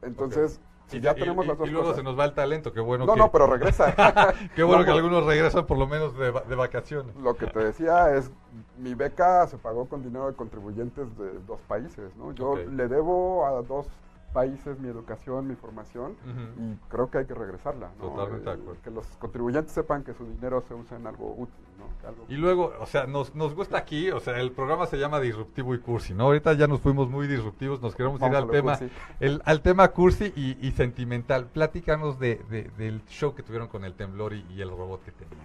Entonces, 0.02 0.60
Y- 0.98 1.02
ya 1.02 1.12
y- 1.12 1.16
tenemos 1.16 1.46
y- 1.46 1.48
las 1.50 1.58
dos 1.58 1.68
y 1.68 1.72
luego 1.72 1.88
cosas. 1.88 1.98
se 1.98 2.04
nos 2.04 2.18
va 2.20 2.26
el 2.26 2.34
talento, 2.34 2.74
qué 2.74 2.80
bueno 2.82 3.06
no, 3.06 3.14
que... 3.14 3.20
no, 3.20 3.32
pero 3.32 3.48
regresa. 3.48 3.94
Qué 4.56 4.64
bueno 4.64 4.80
No, 4.80 4.86
que 4.86 4.92
algunos 4.92 5.26
regresan 5.26 5.66
por 5.66 5.78
lo 5.78 5.88
menos 5.88 6.18
de, 6.18 6.32
de 6.32 6.56
vacaciones. 6.56 7.16
Lo 7.16 7.36
que 7.36 7.48
te 7.48 7.60
decía 7.60 8.16
es, 8.16 8.32
mi 8.78 8.94
beca 8.94 9.48
se 9.48 9.58
pagó 9.58 9.86
con 9.86 10.04
dinero 10.04 10.28
de 10.28 10.34
contribuyentes 10.36 11.18
de 11.18 11.40
dos 11.48 11.60
países, 11.62 12.16
¿no? 12.18 12.32
Yo 12.34 12.52
Ok. 12.52 12.60
le 12.72 12.88
debo 12.88 13.46
a 13.46 13.62
dos 13.62 13.88
países 14.34 14.80
mi 14.80 14.88
educación, 14.88 15.48
mi 15.48 15.56
formación, 15.56 16.16
y 16.58 16.76
creo 16.90 17.10
que 17.12 17.20
hay 17.20 17.26
que 17.26 17.34
regresarla, 17.34 17.92
¿no? 18.00 18.10
Totalmente 18.10 18.46
de 18.50 18.56
acuerdo. 18.56 18.82
Que 18.84 18.92
los 18.92 19.06
contribuyentes 19.18 19.74
sepan 19.74 20.04
que 20.04 20.14
su 20.14 20.26
dinero 20.26 20.64
se 20.68 20.74
usa 20.74 20.98
en 20.98 21.08
algo 21.08 21.34
útil, 21.38 21.66
¿no? 21.78 22.08
Algo- 22.08 22.26
Y 22.30 22.36
luego, 22.36 22.72
o 22.80 22.86
sea, 22.86 23.06
nos, 23.08 23.36
nos 23.36 23.54
gusta 23.54 23.78
aquí, 23.78 24.10
o 24.12 24.20
sea, 24.20 24.40
el 24.40 24.52
programa 24.52 24.86
se 24.88 24.98
llama 24.98 25.20
Disruptivo 25.20 25.76
y 25.76 25.80
Cursi, 25.80 26.14
¿no? 26.14 26.24
Ahorita 26.26 26.54
ya 26.54 26.68
nos 26.68 26.80
fuimos 26.82 27.10
muy 27.10 27.28
disruptivos, 27.28 27.82
nos 27.82 27.96
queremos 27.96 28.20
Vamos 28.20 28.38
ir 28.38 28.44
al 28.44 28.50
tema, 28.50 28.78
cursi. 28.78 28.94
el, 29.20 29.42
al 29.46 29.62
tema 29.62 29.88
cursi 29.90 30.32
y, 30.36 30.58
y 30.66 30.72
sentimental. 30.72 31.46
Platícanos 31.48 32.18
de, 32.20 32.42
de- 32.50 32.70
del 32.78 33.04
show 33.08 33.36
que 33.36 33.44
tuvieron 33.44 33.68
con 33.68 33.84
el 33.86 33.94
temblor 33.96 34.34
y, 34.34 34.46
y 34.50 34.62
el 34.62 34.70
robot 34.70 35.04
que 35.04 35.12
tenían. 35.12 35.42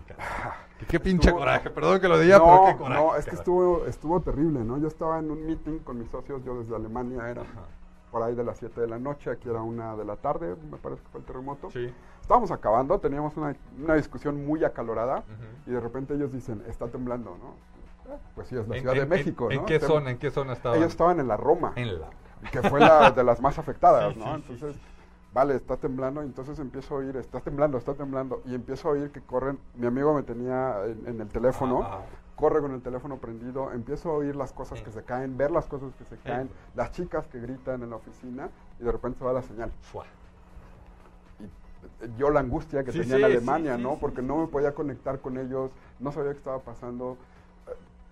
Que 0.78 0.86
qué 0.86 1.00
pinche 1.00 1.28
Estuvo- 1.30 1.40
coraje, 1.40 1.70
perdón 1.70 2.00
que 2.00 2.08
lo 2.08 2.18
diga, 2.18 2.38
no, 2.38 2.44
pero 2.44 2.66
qué 2.66 2.76
coraje. 2.82 3.02
no, 3.02 3.16
es 3.16 3.24
que 3.26 3.34
estuvo, 3.34 3.84
estuvo 3.86 4.20
terrible, 4.20 4.60
¿no? 4.64 4.78
Yo 4.78 4.88
estaba 4.88 5.18
en 5.18 5.30
un 5.30 5.44
meeting 5.46 5.78
con 5.80 5.98
mis 5.98 6.08
socios, 6.10 6.44
yo 6.44 6.58
desde 6.60 6.76
Alemania, 6.76 7.28
era 7.28 7.42
Ajá. 7.42 7.62
Por 8.16 8.22
ahí 8.22 8.34
de 8.34 8.44
las 8.44 8.56
7 8.56 8.80
de 8.80 8.86
la 8.86 8.98
noche, 8.98 9.28
aquí 9.30 9.46
era 9.50 9.60
una 9.60 9.94
de 9.94 10.02
la 10.06 10.16
tarde, 10.16 10.56
me 10.70 10.78
parece 10.78 11.02
que 11.02 11.08
fue 11.10 11.20
el 11.20 11.26
terremoto. 11.26 11.70
Sí. 11.70 11.92
Estábamos 12.22 12.50
acabando, 12.50 12.98
teníamos 12.98 13.36
una, 13.36 13.54
una 13.78 13.94
discusión 13.94 14.46
muy 14.46 14.64
acalorada 14.64 15.22
y 15.66 15.70
de 15.72 15.80
repente 15.80 16.14
ellos 16.14 16.32
dicen, 16.32 16.62
está 16.66 16.88
temblando, 16.88 17.36
¿no? 17.36 18.10
Eh, 18.14 18.18
Pues 18.34 18.48
sí, 18.48 18.56
es 18.56 18.66
la 18.66 18.76
¿En- 18.76 18.80
Ciudad 18.80 18.96
en- 18.96 19.02
de 19.02 19.06
México, 19.16 19.50
en, 19.50 19.56
¿no? 19.56 19.60
¿En 19.60 19.66
qué 19.66 19.78
Tem- 19.78 19.86
zona? 19.86 20.10
¿En 20.12 20.16
qué 20.18 20.30
zona 20.30 20.54
estaban? 20.54 20.78
Ellos 20.78 20.92
estaban 20.92 21.20
en 21.20 21.28
la 21.28 21.36
Roma, 21.36 21.72
En 21.76 22.00
la... 22.00 22.08
que 22.50 22.62
fue 22.62 22.80
la 22.80 23.10
de 23.10 23.22
las 23.22 23.42
más 23.42 23.58
afectadas, 23.58 24.14
Sí, 24.14 24.18
¿no? 24.18 24.36
sí, 24.36 24.42
sí, 24.46 24.52
Entonces, 24.54 24.80
vale, 25.34 25.54
está 25.56 25.76
temblando, 25.76 26.22
y 26.22 26.26
entonces 26.26 26.58
empiezo 26.58 26.94
a 26.94 26.98
oír, 27.00 27.14
está 27.18 27.40
temblando, 27.40 27.76
está 27.76 27.92
temblando, 27.92 28.40
y 28.46 28.54
empiezo 28.54 28.88
a 28.88 28.92
oír 28.92 29.10
que 29.10 29.20
corren, 29.20 29.58
mi 29.74 29.86
amigo 29.86 30.14
me 30.14 30.22
tenía 30.22 30.86
en, 30.86 31.20
el 31.20 31.28
teléfono, 31.28 31.82
Ah, 31.84 32.00
corre 32.36 32.60
con 32.60 32.72
el 32.74 32.82
teléfono 32.82 33.16
prendido, 33.16 33.72
empiezo 33.72 34.10
a 34.10 34.12
oír 34.14 34.36
las 34.36 34.52
cosas 34.52 34.78
Sí. 34.78 34.84
que 34.84 34.92
se 34.92 35.02
caen, 35.02 35.36
ver 35.36 35.50
las 35.50 35.66
cosas 35.66 35.92
que 35.96 36.04
se 36.04 36.16
caen, 36.18 36.50
las 36.74 36.92
chicas 36.92 37.26
que 37.26 37.40
gritan 37.40 37.82
en 37.82 37.90
la 37.90 37.96
oficina, 37.96 38.50
y 38.78 38.84
de 38.84 38.92
repente 38.92 39.18
se 39.18 39.24
va 39.24 39.32
la 39.32 39.42
señal. 39.42 39.72
fua. 39.80 40.04
Y 41.40 41.44
eh, 42.04 42.10
yo 42.18 42.30
la 42.30 42.40
angustia 42.40 42.84
que 42.84 42.92
Sí, 42.92 43.00
tenía 43.00 43.16
en 43.16 43.24
Alemania, 43.24 43.78
¿no? 43.78 43.96
Porque 43.98 44.20
no 44.22 44.36
me 44.36 44.46
podía 44.48 44.74
conectar 44.74 45.18
con 45.20 45.38
ellos, 45.38 45.70
no 45.98 46.12
sabía 46.12 46.32
qué 46.32 46.38
estaba 46.38 46.58
pasando. 46.60 47.16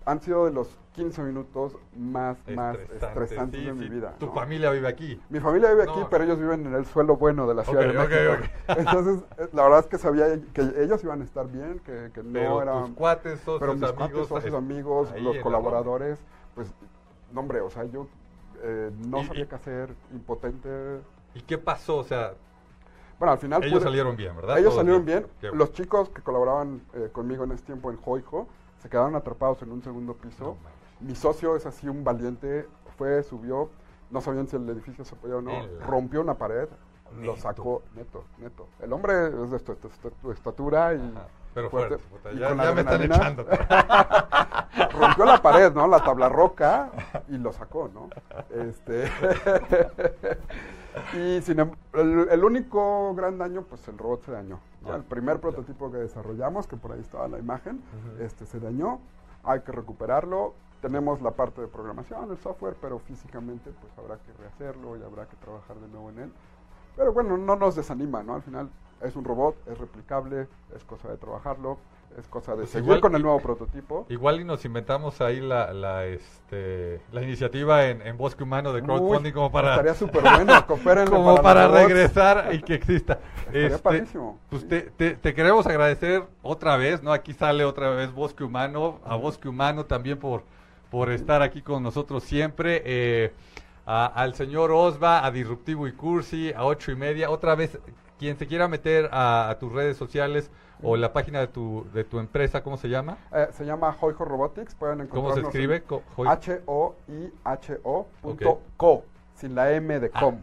Han 0.07 0.21
sido 0.21 0.45
de 0.45 0.51
los 0.51 0.69
15 0.93 1.23
minutos 1.23 1.75
más, 1.97 2.37
más 2.55 2.75
Estresante, 2.77 3.05
estresantes 3.23 3.59
sí, 3.59 3.65
de 3.65 3.73
mi 3.73 3.89
vida. 3.89 4.13
Tu 4.19 4.27
¿no? 4.27 4.33
familia 4.33 4.69
vive 4.69 4.87
aquí. 4.87 5.19
Mi 5.29 5.39
familia 5.39 5.71
vive 5.71 5.81
aquí, 5.83 5.99
pero 6.11 6.23
ellos 6.23 6.39
viven 6.39 6.63
en 6.67 6.75
el 6.75 6.85
suelo 6.85 7.17
bueno 7.17 7.47
de 7.47 7.55
la 7.55 7.63
Ciudad 7.63 7.89
Ok, 7.89 7.91
de 7.91 7.97
México. 7.97 8.49
ok. 8.69 8.77
Entonces, 8.77 9.23
eh, 9.39 9.49
la 9.53 9.63
verdad 9.63 9.79
es 9.79 9.87
que 9.87 9.97
sabía 9.97 10.25
que 10.53 10.61
ellos 10.77 11.03
iban 11.03 11.21
a 11.21 11.23
estar 11.23 11.47
bien, 11.47 11.79
que, 11.79 12.11
que 12.13 12.21
no 12.21 12.61
eran... 12.61 12.85
tus 12.85 12.95
cuates, 12.95 13.39
socios, 13.39 13.59
pero 13.59 13.73
mis 13.73 13.83
amigos... 13.83 13.97
cuates, 14.27 14.27
socios, 14.27 14.53
eh, 14.53 14.57
amigos, 14.57 15.21
los 15.21 15.35
la 15.37 15.41
colaboradores, 15.41 16.19
pues, 16.53 16.71
no 17.33 17.39
hombre, 17.41 17.61
o 17.61 17.69
sea, 17.71 17.85
yo 17.85 18.07
eh, 18.61 18.91
no 19.07 19.21
Y- 19.21 19.25
sabía 19.25 19.43
y- 19.43 19.47
qué 19.47 19.55
hacer, 19.55 19.95
impotente. 20.13 20.69
¿Y 21.33 21.41
qué 21.41 21.57
pasó? 21.57 21.97
O 21.97 22.03
sea, 22.03 22.33
Bueno, 23.17 23.31
al 23.31 23.39
final 23.39 23.63
ellos 23.63 23.79
pude- 23.79 23.83
salieron 23.85 24.15
bien, 24.15 24.35
¿verdad? 24.35 24.59
Ellos 24.59 24.69
Todos 24.75 24.81
salieron 24.85 25.03
bien. 25.03 25.25
Los 25.53 25.73
chicos 25.73 26.09
que 26.09 26.21
colaboraban 26.21 26.81
eh, 26.93 27.09
conmigo 27.11 27.43
en 27.43 27.53
ese 27.53 27.63
tiempo 27.63 27.89
en 27.89 27.97
Joijo 27.97 28.47
se 28.85 28.89
quedaron 28.91 29.15
atrapados 29.15 29.59
en 29.63 29.71
un 29.71 29.81
segundo 29.81 30.13
piso. 30.13 30.55
No. 31.01 31.07
Mi 31.07 31.15
socio 31.15 31.55
es 31.55 31.65
así 31.65 31.89
un 31.89 32.03
valiente, 32.03 32.67
fue, 32.99 33.23
subió, 33.23 33.71
no 34.11 34.21
sabían 34.21 34.47
si 34.47 34.57
el 34.57 34.69
edificio 34.69 35.03
se 35.03 35.15
podía 35.15 35.37
o 35.37 35.41
no, 35.41 35.53
rompió 35.87 36.21
una 36.21 36.35
pared, 36.35 36.67
lo 37.19 37.35
sacó, 37.35 37.81
neto, 37.95 38.25
neto. 38.37 38.67
El 38.79 38.93
hombre 38.93 39.25
es 39.43 39.49
de 39.49 39.59
tu, 39.59 39.73
tu- 39.73 39.89
tu- 39.89 40.11
tu 40.11 40.31
estatura 40.31 40.93
y 40.93 40.99
Ajá. 41.15 41.25
Pero 41.55 41.69
fuerte, 41.71 41.97
y 42.33 42.37
ya, 42.37 42.49
con 42.49 42.57
ya 42.59 42.71
me 42.73 42.81
están 42.81 43.01
echando. 43.01 43.45
rompió 44.99 45.25
la 45.25 45.41
pared, 45.41 45.73
¿no? 45.73 45.87
La 45.87 46.03
tabla 46.03 46.29
roca 46.29 46.91
y 47.29 47.37
lo 47.39 47.51
sacó, 47.53 47.89
¿no? 47.91 48.09
Este 48.51 49.09
y 51.17 51.41
sin 51.41 51.59
em- 51.59 51.71
el, 51.93 52.27
el 52.29 52.43
único 52.43 53.15
gran 53.15 53.37
daño, 53.39 53.63
pues 53.63 53.87
el 53.87 53.97
robot 53.97 54.25
se 54.25 54.31
dañó. 54.33 54.59
¿No? 54.85 54.91
Ya, 54.91 54.95
El 54.97 55.03
primer 55.03 55.35
ya. 55.35 55.41
prototipo 55.41 55.91
que 55.91 55.97
desarrollamos, 55.97 56.67
que 56.67 56.77
por 56.77 56.91
ahí 56.91 57.01
estaba 57.01 57.27
la 57.27 57.39
imagen, 57.39 57.81
este 58.19 58.45
se 58.45 58.59
dañó. 58.59 58.99
Hay 59.43 59.61
que 59.61 59.71
recuperarlo. 59.71 60.53
Tenemos 60.81 61.21
la 61.21 61.31
parte 61.31 61.61
de 61.61 61.67
programación, 61.67 62.29
el 62.31 62.37
software, 62.37 62.75
pero 62.79 62.99
físicamente 62.99 63.71
pues 63.81 63.97
habrá 63.97 64.17
que 64.17 64.31
rehacerlo 64.33 64.97
y 64.97 65.03
habrá 65.03 65.25
que 65.27 65.35
trabajar 65.37 65.77
de 65.77 65.87
nuevo 65.87 66.09
en 66.11 66.19
él. 66.19 66.33
Pero 66.95 67.11
bueno, 67.11 67.37
no 67.37 67.55
nos 67.55 67.75
desanima, 67.75 68.23
¿no? 68.23 68.35
Al 68.35 68.41
final 68.43 68.69
es 69.01 69.15
un 69.15 69.23
robot, 69.25 69.55
es 69.67 69.77
replicable, 69.77 70.47
es 70.75 70.83
cosa 70.85 71.09
de 71.09 71.17
trabajarlo, 71.17 71.77
es 72.17 72.27
cosa 72.27 72.51
de 72.53 72.59
Pues 72.59 72.69
seguir 72.69 72.85
igual- 72.85 73.01
con 73.01 73.15
el 73.15 73.21
nuevo 73.21 73.39
prototipo. 73.39 74.05
Igual 74.09 74.39
y 74.41 74.43
nos 74.43 74.63
inventamos 74.65 75.19
ahí 75.21 75.41
la, 75.41 75.73
la, 75.73 76.05
este, 76.05 77.01
la 77.11 77.21
iniciativa 77.21 77.87
en, 77.87 78.01
en 78.01 78.17
Bosque 78.17 78.43
Humano 78.43 78.71
de 78.73 78.81
crowdfunding 78.81 79.31
Uy, 79.31 79.33
como 79.33 79.51
para, 79.51 79.71
Estaría 79.71 79.93
súper 79.95 80.21
bueno, 80.21 80.53
como 81.09 81.41
para 81.41 81.67
regresar 81.67 82.49
y 82.53 82.61
que 82.61 82.73
exista. 82.75 83.19
Estaría 83.47 83.67
Este, 83.67 83.79
padrísimo. 83.79 84.39
Pues 84.49 84.67
te, 84.67 84.81
te- 84.81 85.15
te 85.15 85.33
queremos 85.33 85.65
agradecer 85.67 86.23
otra 86.41 86.77
vez, 86.77 87.03
¿no? 87.03 87.11
Aquí 87.11 87.33
sale 87.33 87.65
otra 87.65 87.89
vez 87.91 88.11
Bosque 88.13 88.43
Humano, 88.43 88.99
a 89.05 89.15
Bosque 89.15 89.47
Humano 89.49 89.85
también 89.85 90.17
por, 90.17 90.43
por 90.89 91.11
estar 91.11 91.41
aquí 91.41 91.61
con 91.61 91.83
nosotros 91.83 92.23
siempre. 92.23 92.81
eh, 92.85 93.33
a- 93.87 94.05
al 94.07 94.33
señor 94.33 94.71
Osva, 94.71 95.23
a 95.25 95.29
Disruptivo 95.31 95.87
y 95.87 95.91
Cursi, 95.91 96.51
a 96.53 96.65
ocho 96.65 96.91
y 96.91 96.95
media. 96.95 97.29
Otra 97.29 97.53
vez, 97.53 97.77
quien 98.17 98.35
se 98.37 98.47
quiera 98.47 98.67
meter 98.67 99.09
a, 99.11 99.47
a 99.49 99.59
tus 99.59 99.71
redes 99.71 99.95
sociales 99.95 100.49
o 100.83 100.95
la 100.97 101.13
página 101.13 101.39
de 101.39 101.47
tu, 101.47 101.85
de 101.93 102.03
tu 102.03 102.19
empresa, 102.19 102.61
¿cómo 102.63 102.77
se 102.77 102.89
llama? 102.89 103.17
Eh, 103.33 103.47
se 103.51 103.65
llama 103.65 103.95
Hoijo 103.99 104.25
Robotics, 104.25 104.75
pueden 104.75 105.07
¿Cómo 105.07 105.33
se 105.33 105.41
escribe? 105.41 105.83
H-O-I-H-O 106.27 108.07
punto 108.21 108.49
Ok. 108.49 108.59
co, 108.77 109.03
sin 109.35 109.55
la 109.55 109.71
M 109.71 109.99
de 109.99 110.11
Ah, 110.13 110.19
com, 110.19 110.37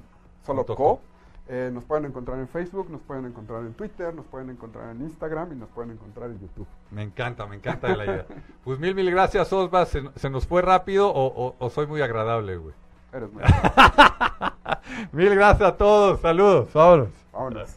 solo 0.45 0.65
co. 0.67 0.75
co. 0.77 1.01
Eh, 1.49 1.71
nos 1.73 1.85
pueden 1.85 2.05
encontrar 2.07 2.39
en 2.39 2.49
Facebook, 2.49 2.89
nos 2.89 3.01
pueden 3.03 3.27
encontrar 3.27 3.61
en 3.63 3.75
Twitter, 3.75 4.15
nos 4.15 4.25
pueden 4.27 4.49
encontrar 4.51 4.91
en 4.91 5.03
Instagram 5.03 5.53
y 5.53 5.57
nos 5.57 5.69
pueden 5.71 5.91
encontrar 5.91 6.31
en 6.31 6.39
YouTube. 6.41 6.67
Me 6.91 7.03
encanta, 7.03 7.47
me 7.47 7.57
encanta 7.57 7.95
la 7.97 8.05
idea. 8.07 8.27
Pues 8.65 8.79
mil, 8.79 8.95
mil 8.95 9.11
gracias, 9.11 9.53
Osva. 9.53 9.85
¿Se, 9.85 10.03
se 10.17 10.31
nos 10.31 10.47
fue 10.47 10.63
rápido 10.63 11.11
o, 11.11 11.27
o- 11.27 11.57
o 11.59 11.71
soy 11.71 11.87
muy 11.87 12.01
agradable, 12.01 12.57
güey? 12.57 12.75
Eres 13.13 13.31
muy 13.33 13.43
Mil 15.13 15.35
gracias 15.35 15.69
a 15.69 15.77
todos. 15.77 16.21
Saludos. 16.21 16.73
Vámonos. 16.73 17.09
Vámonos. 17.33 17.77